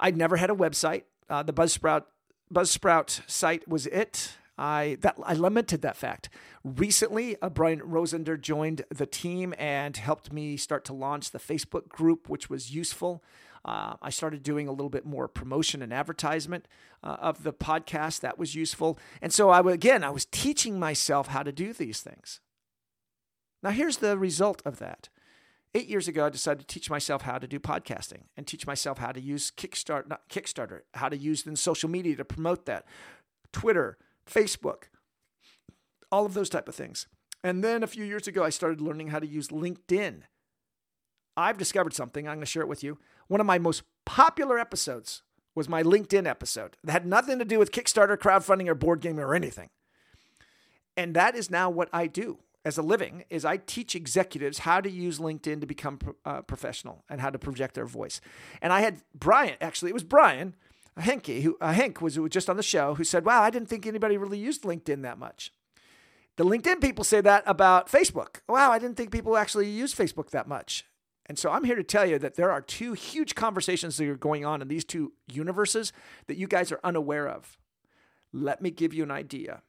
I'd 0.00 0.16
never 0.16 0.38
had 0.38 0.50
a 0.50 0.54
website. 0.54 1.04
Uh, 1.28 1.44
the 1.44 1.52
Buzzsprout 1.52 2.06
Buzzsprout 2.52 3.30
site 3.30 3.68
was 3.68 3.86
it. 3.86 4.38
I 4.60 4.98
that 5.00 5.16
I 5.24 5.32
lamented 5.32 5.80
that 5.82 5.96
fact. 5.96 6.28
Recently, 6.62 7.36
uh, 7.40 7.48
Brian 7.48 7.80
Rosender 7.80 8.38
joined 8.38 8.84
the 8.90 9.06
team 9.06 9.54
and 9.58 9.96
helped 9.96 10.32
me 10.32 10.58
start 10.58 10.84
to 10.84 10.92
launch 10.92 11.30
the 11.30 11.38
Facebook 11.38 11.88
group, 11.88 12.28
which 12.28 12.50
was 12.50 12.72
useful. 12.72 13.24
Uh, 13.64 13.94
I 14.00 14.10
started 14.10 14.42
doing 14.42 14.68
a 14.68 14.72
little 14.72 14.90
bit 14.90 15.06
more 15.06 15.28
promotion 15.28 15.82
and 15.82 15.92
advertisement 15.92 16.68
uh, 17.02 17.16
of 17.20 17.42
the 17.42 17.52
podcast. 17.52 18.20
That 18.20 18.38
was 18.38 18.54
useful. 18.54 18.98
And 19.22 19.32
so 19.32 19.48
I 19.48 19.60
again, 19.72 20.04
I 20.04 20.10
was 20.10 20.26
teaching 20.26 20.78
myself 20.78 21.28
how 21.28 21.42
to 21.42 21.52
do 21.52 21.72
these 21.72 22.00
things. 22.00 22.40
Now, 23.62 23.70
here's 23.70 23.98
the 23.98 24.18
result 24.18 24.62
of 24.64 24.78
that. 24.78 25.08
Eight 25.74 25.86
years 25.86 26.08
ago, 26.08 26.26
I 26.26 26.30
decided 26.30 26.60
to 26.60 26.66
teach 26.66 26.90
myself 26.90 27.22
how 27.22 27.38
to 27.38 27.46
do 27.46 27.60
podcasting 27.60 28.24
and 28.36 28.46
teach 28.46 28.66
myself 28.66 28.98
how 28.98 29.12
to 29.12 29.20
use 29.20 29.50
Kickstarter, 29.50 30.08
not 30.08 30.28
Kickstarter, 30.28 30.80
how 30.94 31.08
to 31.08 31.16
use 31.16 31.44
then 31.44 31.56
social 31.56 31.88
media 31.88 32.16
to 32.16 32.24
promote 32.24 32.66
that, 32.66 32.86
Twitter, 33.52 33.96
Facebook, 34.30 34.84
all 36.10 36.26
of 36.26 36.34
those 36.34 36.50
type 36.50 36.68
of 36.68 36.74
things. 36.74 37.06
And 37.42 37.64
then 37.64 37.82
a 37.82 37.86
few 37.86 38.04
years 38.04 38.26
ago, 38.26 38.44
I 38.44 38.50
started 38.50 38.80
learning 38.80 39.08
how 39.08 39.18
to 39.18 39.26
use 39.26 39.48
LinkedIn. 39.48 40.22
I've 41.36 41.58
discovered 41.58 41.94
something. 41.94 42.28
I'm 42.28 42.34
going 42.34 42.40
to 42.40 42.46
share 42.46 42.62
it 42.62 42.68
with 42.68 42.84
you. 42.84 42.98
One 43.28 43.40
of 43.40 43.46
my 43.46 43.58
most 43.58 43.82
popular 44.04 44.58
episodes 44.58 45.22
was 45.54 45.68
my 45.68 45.82
LinkedIn 45.82 46.26
episode. 46.26 46.76
That 46.84 46.92
had 46.92 47.06
nothing 47.06 47.38
to 47.38 47.44
do 47.44 47.58
with 47.58 47.72
Kickstarter, 47.72 48.16
crowdfunding, 48.16 48.68
or 48.68 48.74
board 48.74 49.00
gaming 49.00 49.24
or 49.24 49.34
anything. 49.34 49.70
And 50.96 51.14
that 51.14 51.34
is 51.34 51.50
now 51.50 51.70
what 51.70 51.88
I 51.92 52.06
do 52.06 52.40
as 52.64 52.76
a 52.76 52.82
living 52.82 53.24
is 53.30 53.44
I 53.44 53.56
teach 53.56 53.94
executives 53.94 54.58
how 54.58 54.80
to 54.80 54.90
use 54.90 55.18
LinkedIn 55.18 55.60
to 55.60 55.66
become 55.66 55.98
uh, 56.24 56.42
professional 56.42 57.04
and 57.08 57.20
how 57.20 57.30
to 57.30 57.38
project 57.38 57.74
their 57.74 57.86
voice. 57.86 58.20
And 58.60 58.72
I 58.72 58.80
had 58.80 59.00
Brian, 59.14 59.56
actually, 59.60 59.90
it 59.90 59.94
was 59.94 60.04
Brian 60.04 60.54
Henke, 60.96 61.42
who 61.42 61.56
uh, 61.60 61.72
Henk 61.72 62.00
was 62.00 62.18
just 62.30 62.50
on 62.50 62.56
the 62.56 62.62
show, 62.62 62.94
who 62.94 63.04
said, 63.04 63.24
"Wow, 63.24 63.42
I 63.42 63.50
didn't 63.50 63.68
think 63.68 63.86
anybody 63.86 64.16
really 64.16 64.38
used 64.38 64.62
LinkedIn 64.62 65.02
that 65.02 65.18
much." 65.18 65.52
The 66.36 66.44
LinkedIn 66.44 66.80
people 66.80 67.04
say 67.04 67.20
that 67.20 67.42
about 67.46 67.90
Facebook. 67.90 68.40
Wow, 68.48 68.70
I 68.72 68.78
didn't 68.78 68.96
think 68.96 69.10
people 69.10 69.36
actually 69.36 69.68
use 69.68 69.94
Facebook 69.94 70.30
that 70.30 70.48
much. 70.48 70.86
And 71.26 71.38
so 71.38 71.50
I'm 71.50 71.64
here 71.64 71.76
to 71.76 71.84
tell 71.84 72.06
you 72.06 72.18
that 72.18 72.34
there 72.34 72.50
are 72.50 72.60
two 72.60 72.92
huge 72.92 73.34
conversations 73.34 73.96
that 73.96 74.08
are 74.08 74.16
going 74.16 74.44
on 74.44 74.62
in 74.62 74.68
these 74.68 74.84
two 74.84 75.12
universes 75.30 75.92
that 76.26 76.36
you 76.36 76.48
guys 76.48 76.72
are 76.72 76.80
unaware 76.82 77.28
of. 77.28 77.56
Let 78.32 78.60
me 78.60 78.70
give 78.70 78.92
you 78.92 79.02
an 79.02 79.10
idea 79.10 79.62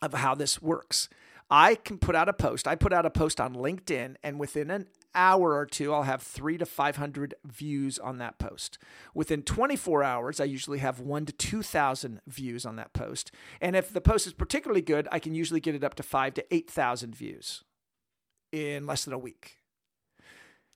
of 0.00 0.14
how 0.14 0.34
this 0.34 0.62
works. 0.62 1.08
I 1.50 1.74
can 1.74 1.98
put 1.98 2.14
out 2.14 2.28
a 2.28 2.32
post. 2.32 2.68
I 2.68 2.76
put 2.76 2.92
out 2.92 3.04
a 3.04 3.10
post 3.10 3.40
on 3.40 3.54
LinkedIn, 3.54 4.16
and 4.22 4.38
within 4.38 4.70
an 4.70 4.86
hour 5.14 5.54
or 5.54 5.66
two, 5.66 5.92
I'll 5.92 6.04
have 6.04 6.22
three 6.22 6.58
to 6.58 6.66
500 6.66 7.34
views 7.44 7.98
on 7.98 8.18
that 8.18 8.38
post. 8.38 8.78
Within 9.14 9.42
24 9.42 10.02
hours, 10.02 10.40
I 10.40 10.44
usually 10.44 10.78
have 10.78 11.00
one 11.00 11.26
to 11.26 11.32
2,000 11.32 12.20
views 12.26 12.66
on 12.66 12.76
that 12.76 12.92
post. 12.92 13.32
And 13.60 13.76
if 13.76 13.92
the 13.92 14.00
post 14.00 14.26
is 14.26 14.32
particularly 14.32 14.82
good, 14.82 15.08
I 15.10 15.18
can 15.18 15.34
usually 15.34 15.60
get 15.60 15.74
it 15.74 15.84
up 15.84 15.94
to 15.96 16.02
five 16.02 16.34
to 16.34 16.54
8,000 16.54 17.14
views 17.14 17.64
in 18.52 18.86
less 18.86 19.04
than 19.04 19.14
a 19.14 19.18
week. 19.18 19.58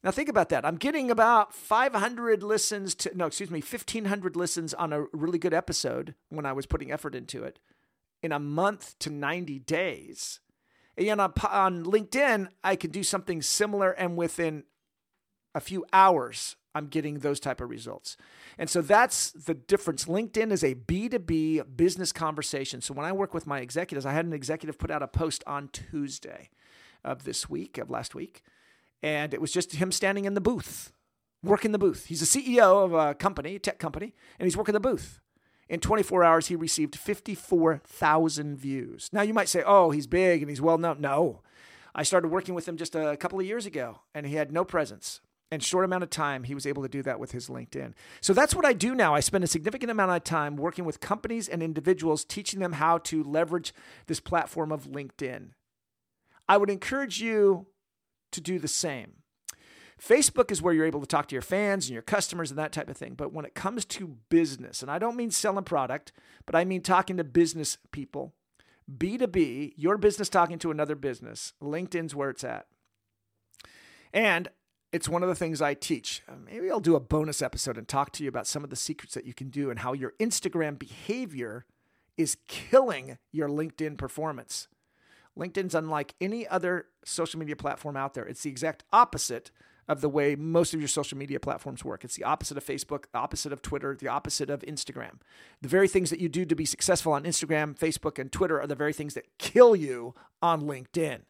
Now 0.03 0.11
think 0.11 0.29
about 0.29 0.51
that. 0.51 0.67
I'm 0.67 0.77
getting 0.77 1.11
about 1.11 1.55
500 1.55 2.43
listens 2.43 2.95
to 2.97 3.17
no, 3.17 3.27
excuse 3.27 3.51
me, 3.51 3.61
1500 3.61 4.37
listens 4.37 4.75
on 4.75 4.93
a 4.93 5.07
really 5.13 5.39
good 5.39 5.55
episode 5.55 6.15
when 6.29 6.45
I 6.45 6.53
was 6.53 6.67
putting 6.67 6.93
effort 6.93 7.15
into 7.15 7.43
it 7.43 7.59
in 8.23 8.31
a 8.31 8.39
month 8.39 8.99
to 9.01 9.11
90 9.11 9.61
days. 9.61 10.41
And 10.97 11.21
on, 11.21 11.33
on 11.51 11.85
LinkedIn, 11.85 12.49
I 12.63 12.77
can 12.77 12.91
do 12.91 13.03
something 13.03 13.43
similar, 13.43 13.91
and 13.91 14.17
within 14.17 14.65
a 15.55 15.61
few 15.61 15.85
hours, 15.93 16.57
I'm 16.75 16.89
getting 16.89 17.21
those 17.21 17.39
type 17.39 17.61
of 17.61 17.71
results. 17.71 18.17
And 18.59 18.69
so 18.69 18.81
that's 18.81 19.31
the 19.31 19.55
difference. 19.55 20.07
LinkedIn 20.07 20.51
is 20.51 20.65
a 20.65 20.75
B2B 20.75 21.77
business 21.77 22.13
conversation. 22.13 22.81
So 22.81 22.95
when 22.95 23.07
I 23.07 23.13
work 23.13 23.33
with 23.33 23.47
my 23.47 23.61
executives, 23.61 24.05
I 24.05 24.13
had 24.13 24.25
an 24.25 24.33
executive 24.33 24.79
put 24.79 24.91
out 24.91 25.03
a 25.03 25.09
post 25.09 25.45
on 25.47 25.69
Tuesday 25.69 26.51
of 27.05 27.25
this 27.25 27.49
week, 27.49 27.79
of 27.79 27.91
last 27.91 28.15
week, 28.15 28.43
and 29.03 29.35
it 29.35 29.41
was 29.41 29.53
just 29.53 29.75
him 29.75 29.93
standing 29.93 30.25
in 30.25 30.35
the 30.35 30.41
booth, 30.41 30.93
working 31.43 31.73
the 31.73 31.79
booth. 31.79 32.07
He's 32.07 32.23
a 32.23 32.39
CEO 32.39 32.85
of 32.85 32.95
a 32.95 33.15
company, 33.15 33.57
a 33.57 33.59
tech 33.59 33.79
company, 33.79 34.15
and 34.39 34.47
he's 34.47 34.57
working 34.57 34.73
the 34.73 34.81
booth. 34.81 35.21
In 35.69 35.81
24 35.81 36.23
hours, 36.25 36.49
he 36.49 36.57
received 36.57 36.97
54,000 36.97 38.57
views. 38.57 39.09
Now, 39.13 39.23
you 39.23 39.33
might 39.35 39.49
say, 39.49 39.63
oh, 39.67 39.91
he's 39.91 40.07
big 40.07 40.43
and 40.43 40.51
he's 40.51 40.61
well 40.61 40.79
known. 40.79 41.01
No. 41.01 41.41
I 41.95 42.03
started 42.03 42.29
working 42.29 42.55
with 42.55 42.69
him 42.69 42.77
just 42.77 42.95
a 42.95 43.17
couple 43.17 43.39
of 43.39 43.47
years 43.47 43.67
ago, 43.67 44.01
and 44.15 44.27
he 44.27 44.35
had 44.35 44.53
no 44.53 44.65
presence. 44.65 45.21
In 45.53 45.61
short 45.61 45.85
amount 45.85 46.03
of 46.03 46.11
time, 46.11 46.45
he 46.45 46.55
was 46.55 46.67
able 46.67 46.83
to 46.83 46.89
do 46.89 47.03
that 47.05 47.21
with 47.21 47.33
his 47.33 47.49
LinkedIn. 47.49 47.93
So 48.21 48.33
that's 48.33 48.55
what 48.55 48.65
I 48.65 48.73
do 48.73 48.95
now. 48.95 49.15
I 49.15 49.21
spend 49.21 49.45
a 49.45 49.47
significant 49.47 49.91
amount 49.91 50.11
of 50.11 50.25
time 50.25 50.57
working 50.57 50.85
with 50.85 51.01
companies 51.01 51.49
and 51.49 51.63
individuals, 51.63 52.25
teaching 52.25 52.59
them 52.59 52.73
how 52.73 52.99
to 52.99 53.23
leverage 53.23 53.73
this 54.07 54.21
platform 54.21 54.73
of 54.73 54.89
LinkedIn. 54.89 55.51
I 56.49 56.57
would 56.57 56.71
encourage 56.71 57.21
you 57.21 57.69
to 58.33 58.41
do 58.41 58.59
the 58.59 58.69
same. 58.69 59.23
Facebook 60.01 60.51
is 60.51 60.61
where 60.61 60.75
you're 60.75 60.87
able 60.87 61.01
to 61.01 61.07
talk 61.07 61.29
to 61.29 61.35
your 61.35 61.43
fans 61.43 61.87
and 61.87 61.93
your 61.93 62.03
customers 62.03 62.51
and 62.51 62.59
that 62.59 62.73
type 62.73 62.89
of 62.89 62.97
thing. 62.97 63.15
But 63.15 63.33
when 63.33 63.45
it 63.45 63.55
comes 63.55 63.85
to 63.87 64.17
business, 64.29 64.83
and 64.83 64.91
I 64.91 64.99
don't 64.99 65.17
mean 65.17 65.31
selling 65.31 65.65
product, 65.65 66.13
but 66.47 66.55
I 66.55 66.65
mean 66.65 66.83
talking 66.83 67.17
to 67.17 67.25
business 67.25 67.79
people, 67.93 68.35
B2B, 68.93 69.75
your 69.77 69.97
business 69.97 70.29
talking 70.29 70.59
to 70.59 70.71
another 70.71 70.95
business, 70.95 71.53
LinkedIn's 71.63 72.15
where 72.15 72.31
it's 72.31 72.45
at. 72.45 72.67
And 74.13 74.49
it's 74.93 75.09
one 75.09 75.23
of 75.23 75.29
the 75.29 75.35
things 75.35 75.61
I 75.61 75.75
teach. 75.75 76.23
Uh, 76.29 76.35
maybe 76.45 76.71
I'll 76.71 76.81
do 76.81 76.95
a 76.95 77.01
bonus 77.01 77.43
episode 77.43 77.77
and 77.77 77.89
talk 77.89 78.13
to 78.13 78.23
you 78.23 78.29
about 78.29 78.47
some 78.47 78.63
of 78.63 78.71
the 78.71 78.77
secrets 78.77 79.15
that 79.15 79.27
you 79.27 79.35
can 79.35 79.49
do 79.49 79.71
and 79.71 79.81
how 79.81 79.93
your 79.93 80.13
Instagram 80.21 80.79
behavior 80.79 81.67
is 82.17 82.37
killing 82.47 83.19
your 83.33 83.49
LinkedIn 83.49 83.99
performance. 83.99 84.69
LinkedIn's 85.37 85.75
unlike 85.75 86.15
any 86.21 86.47
other 86.47 86.87
social 87.05 87.41
media 87.41 87.57
platform 87.57 87.97
out 87.97 88.15
there. 88.15 88.25
It's 88.25 88.43
the 88.43 88.51
exact 88.51 88.85
opposite 88.93 89.51
of 89.89 90.01
the 90.01 90.09
way 90.09 90.35
most 90.35 90.75
of 90.75 90.81
your 90.81 90.89
social 90.89 91.19
media 91.19 91.39
platforms 91.39 91.85
work. 91.85 92.05
It's 92.05 92.17
the 92.17 92.25
opposite 92.25 92.57
of 92.57 92.65
Facebook, 92.65 93.05
the 93.13 93.19
opposite 93.19 93.53
of 93.53 93.63
Twitter, 93.63 93.97
the 93.99 94.09
opposite 94.09 94.51
of 94.51 94.61
Instagram. 94.61 95.21
The 95.61 95.69
very 95.69 95.89
things 95.89 96.11
that 96.11 96.21
you 96.21 96.29
do 96.29 96.45
to 96.45 96.55
be 96.55 96.65
successful 96.65 97.13
on 97.13 97.25
Instagram, 97.25 97.79
Facebook, 97.79 98.19
and 98.19 98.33
Twitter 98.33 98.61
are 98.61 98.67
the 98.67 98.75
very 98.75 98.93
things 98.93 99.15
that 99.15 99.39
kill 99.39 99.77
you 99.77 100.15
on 100.41 100.63
LinkedIn. 100.63 101.21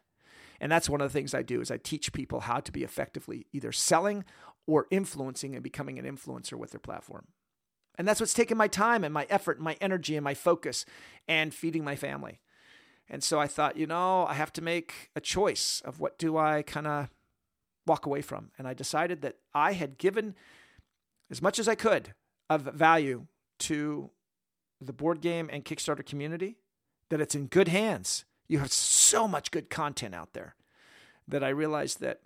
And 0.61 0.71
that's 0.71 0.89
one 0.89 1.01
of 1.01 1.11
the 1.11 1.17
things 1.17 1.33
I 1.33 1.41
do 1.41 1.61
is 1.61 1.69
I 1.69 1.77
teach 1.77 2.13
people 2.13 2.41
how 2.41 2.59
to 2.59 2.71
be 2.71 2.83
effectively 2.83 3.45
either 3.51 3.71
selling 3.71 4.23
or 4.67 4.87
influencing 4.89 5.53
and 5.53 5.63
becoming 5.63 5.99
an 5.99 6.05
influencer 6.05 6.53
with 6.53 6.71
their 6.71 6.79
platform. 6.79 7.27
And 7.97 8.07
that's 8.07 8.19
what's 8.19 8.33
taken 8.33 8.57
my 8.57 8.67
time 8.67 9.03
and 9.03 9.13
my 9.13 9.25
effort 9.29 9.57
and 9.57 9.65
my 9.65 9.77
energy 9.79 10.15
and 10.15 10.23
my 10.23 10.33
focus 10.33 10.85
and 11.27 11.53
feeding 11.53 11.83
my 11.83 11.95
family. 11.95 12.39
And 13.09 13.23
so 13.23 13.39
I 13.39 13.47
thought, 13.47 13.77
you 13.77 13.87
know, 13.87 14.25
I 14.25 14.33
have 14.33 14.51
to 14.53 14.61
make 14.61 15.11
a 15.15 15.21
choice 15.21 15.81
of 15.85 15.99
what 15.99 16.17
do 16.17 16.37
I 16.37 16.63
kind 16.63 16.87
of 16.87 17.09
walk 17.85 18.05
away 18.05 18.21
from. 18.21 18.51
And 18.57 18.67
I 18.67 18.73
decided 18.73 19.21
that 19.21 19.37
I 19.53 19.73
had 19.73 19.97
given 19.97 20.35
as 21.29 21.41
much 21.41 21.59
as 21.59 21.67
I 21.67 21.75
could 21.75 22.13
of 22.49 22.61
value 22.61 23.27
to 23.59 24.11
the 24.81 24.93
board 24.93 25.21
game 25.21 25.49
and 25.51 25.65
Kickstarter 25.65 26.05
community, 26.05 26.57
that 27.09 27.21
it's 27.21 27.35
in 27.35 27.47
good 27.47 27.67
hands. 27.67 28.25
You 28.47 28.59
have 28.59 28.71
so 28.71 29.27
much 29.27 29.51
good 29.51 29.69
content 29.69 30.13
out 30.13 30.33
there 30.33 30.55
that 31.27 31.43
I 31.43 31.49
realized 31.49 32.01
that 32.01 32.21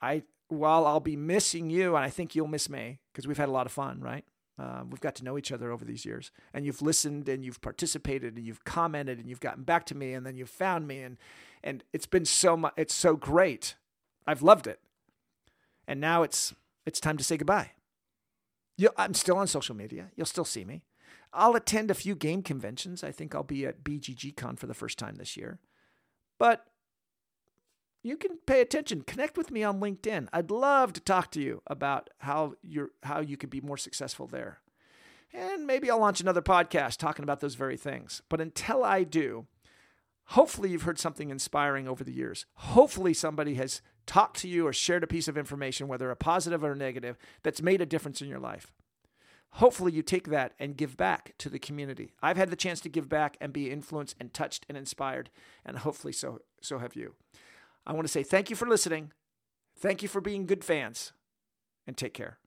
I, 0.00 0.22
while 0.48 0.86
I'll 0.86 1.00
be 1.00 1.16
missing 1.16 1.68
you, 1.70 1.96
and 1.96 2.04
I 2.04 2.10
think 2.10 2.34
you'll 2.34 2.48
miss 2.48 2.70
me 2.70 3.00
because 3.12 3.26
we've 3.26 3.36
had 3.36 3.48
a 3.48 3.52
lot 3.52 3.66
of 3.66 3.72
fun, 3.72 4.00
right? 4.00 4.24
Uh, 4.58 4.82
we've 4.88 5.00
got 5.00 5.16
to 5.16 5.24
know 5.24 5.36
each 5.36 5.50
other 5.50 5.72
over 5.72 5.84
these 5.84 6.04
years, 6.04 6.30
and 6.52 6.64
you've 6.64 6.80
listened, 6.80 7.28
and 7.28 7.44
you've 7.44 7.60
participated, 7.60 8.36
and 8.36 8.46
you've 8.46 8.64
commented, 8.64 9.18
and 9.18 9.28
you've 9.28 9.40
gotten 9.40 9.64
back 9.64 9.84
to 9.86 9.96
me, 9.96 10.12
and 10.12 10.24
then 10.24 10.36
you've 10.36 10.48
found 10.48 10.86
me, 10.86 11.02
and 11.02 11.18
and 11.62 11.82
it's 11.92 12.06
been 12.06 12.24
so 12.24 12.56
much. 12.56 12.72
It's 12.76 12.94
so 12.94 13.16
great. 13.16 13.74
I've 14.26 14.42
loved 14.42 14.66
it, 14.66 14.80
and 15.86 16.00
now 16.00 16.22
it's 16.22 16.54
it's 16.86 17.00
time 17.00 17.16
to 17.16 17.24
say 17.24 17.36
goodbye. 17.36 17.72
You, 18.76 18.90
I'm 18.96 19.14
still 19.14 19.36
on 19.36 19.46
social 19.46 19.74
media. 19.74 20.10
You'll 20.16 20.26
still 20.26 20.44
see 20.44 20.64
me. 20.64 20.82
I'll 21.32 21.54
attend 21.54 21.90
a 21.90 21.94
few 21.94 22.14
game 22.14 22.42
conventions. 22.42 23.04
I 23.04 23.12
think 23.12 23.34
I'll 23.34 23.42
be 23.42 23.66
at 23.66 23.84
BGGCon 23.84 24.58
for 24.58 24.66
the 24.66 24.74
first 24.74 24.98
time 24.98 25.16
this 25.16 25.36
year, 25.36 25.58
but 26.38 26.66
you 28.04 28.16
can 28.18 28.36
pay 28.46 28.60
attention. 28.60 29.02
Connect 29.02 29.36
with 29.36 29.50
me 29.50 29.64
on 29.64 29.80
LinkedIn. 29.80 30.28
I'd 30.32 30.50
love 30.50 30.92
to 30.92 31.00
talk 31.00 31.30
to 31.32 31.40
you 31.40 31.62
about 31.66 32.10
how 32.18 32.54
you 32.62 32.92
how 33.02 33.20
you 33.20 33.36
could 33.36 33.50
be 33.50 33.62
more 33.62 33.78
successful 33.78 34.26
there. 34.26 34.60
And 35.32 35.66
maybe 35.66 35.90
I'll 35.90 35.98
launch 35.98 36.20
another 36.20 36.42
podcast 36.42 36.98
talking 36.98 37.24
about 37.24 37.40
those 37.40 37.56
very 37.56 37.76
things. 37.76 38.22
But 38.28 38.40
until 38.40 38.84
I 38.84 39.02
do, 39.02 39.46
hopefully 40.26 40.70
you've 40.70 40.82
heard 40.82 41.00
something 41.00 41.30
inspiring 41.30 41.88
over 41.88 42.04
the 42.04 42.12
years. 42.12 42.46
Hopefully 42.54 43.14
somebody 43.14 43.54
has 43.54 43.82
talked 44.06 44.38
to 44.40 44.48
you 44.48 44.66
or 44.66 44.72
shared 44.72 45.02
a 45.02 45.08
piece 45.08 45.28
of 45.28 45.38
information, 45.38 45.88
whether 45.88 46.10
a 46.10 46.16
positive 46.16 46.64
or 46.64 46.72
a 46.72 46.76
negative, 46.76 47.16
that's 47.42 47.62
made 47.62 47.80
a 47.80 47.86
difference 47.86 48.20
in 48.20 48.28
your 48.28 48.38
life. 48.38 48.72
Hopefully 49.54 49.92
you 49.92 50.02
take 50.02 50.28
that 50.28 50.52
and 50.58 50.76
give 50.76 50.96
back 50.96 51.32
to 51.38 51.48
the 51.48 51.60
community. 51.60 52.12
I've 52.20 52.36
had 52.36 52.50
the 52.50 52.56
chance 52.56 52.80
to 52.80 52.88
give 52.88 53.08
back 53.08 53.36
and 53.40 53.52
be 53.52 53.70
influenced 53.70 54.16
and 54.18 54.34
touched 54.34 54.66
and 54.68 54.76
inspired, 54.76 55.30
and 55.64 55.78
hopefully 55.78 56.12
so 56.12 56.40
so 56.60 56.78
have 56.78 56.96
you. 56.96 57.14
I 57.86 57.92
want 57.92 58.04
to 58.04 58.12
say 58.12 58.24
thank 58.24 58.50
you 58.50 58.56
for 58.56 58.66
listening. 58.66 59.12
Thank 59.78 60.02
you 60.02 60.08
for 60.08 60.20
being 60.20 60.46
good 60.46 60.64
fans, 60.64 61.12
and 61.86 61.96
take 61.96 62.14
care. 62.14 62.38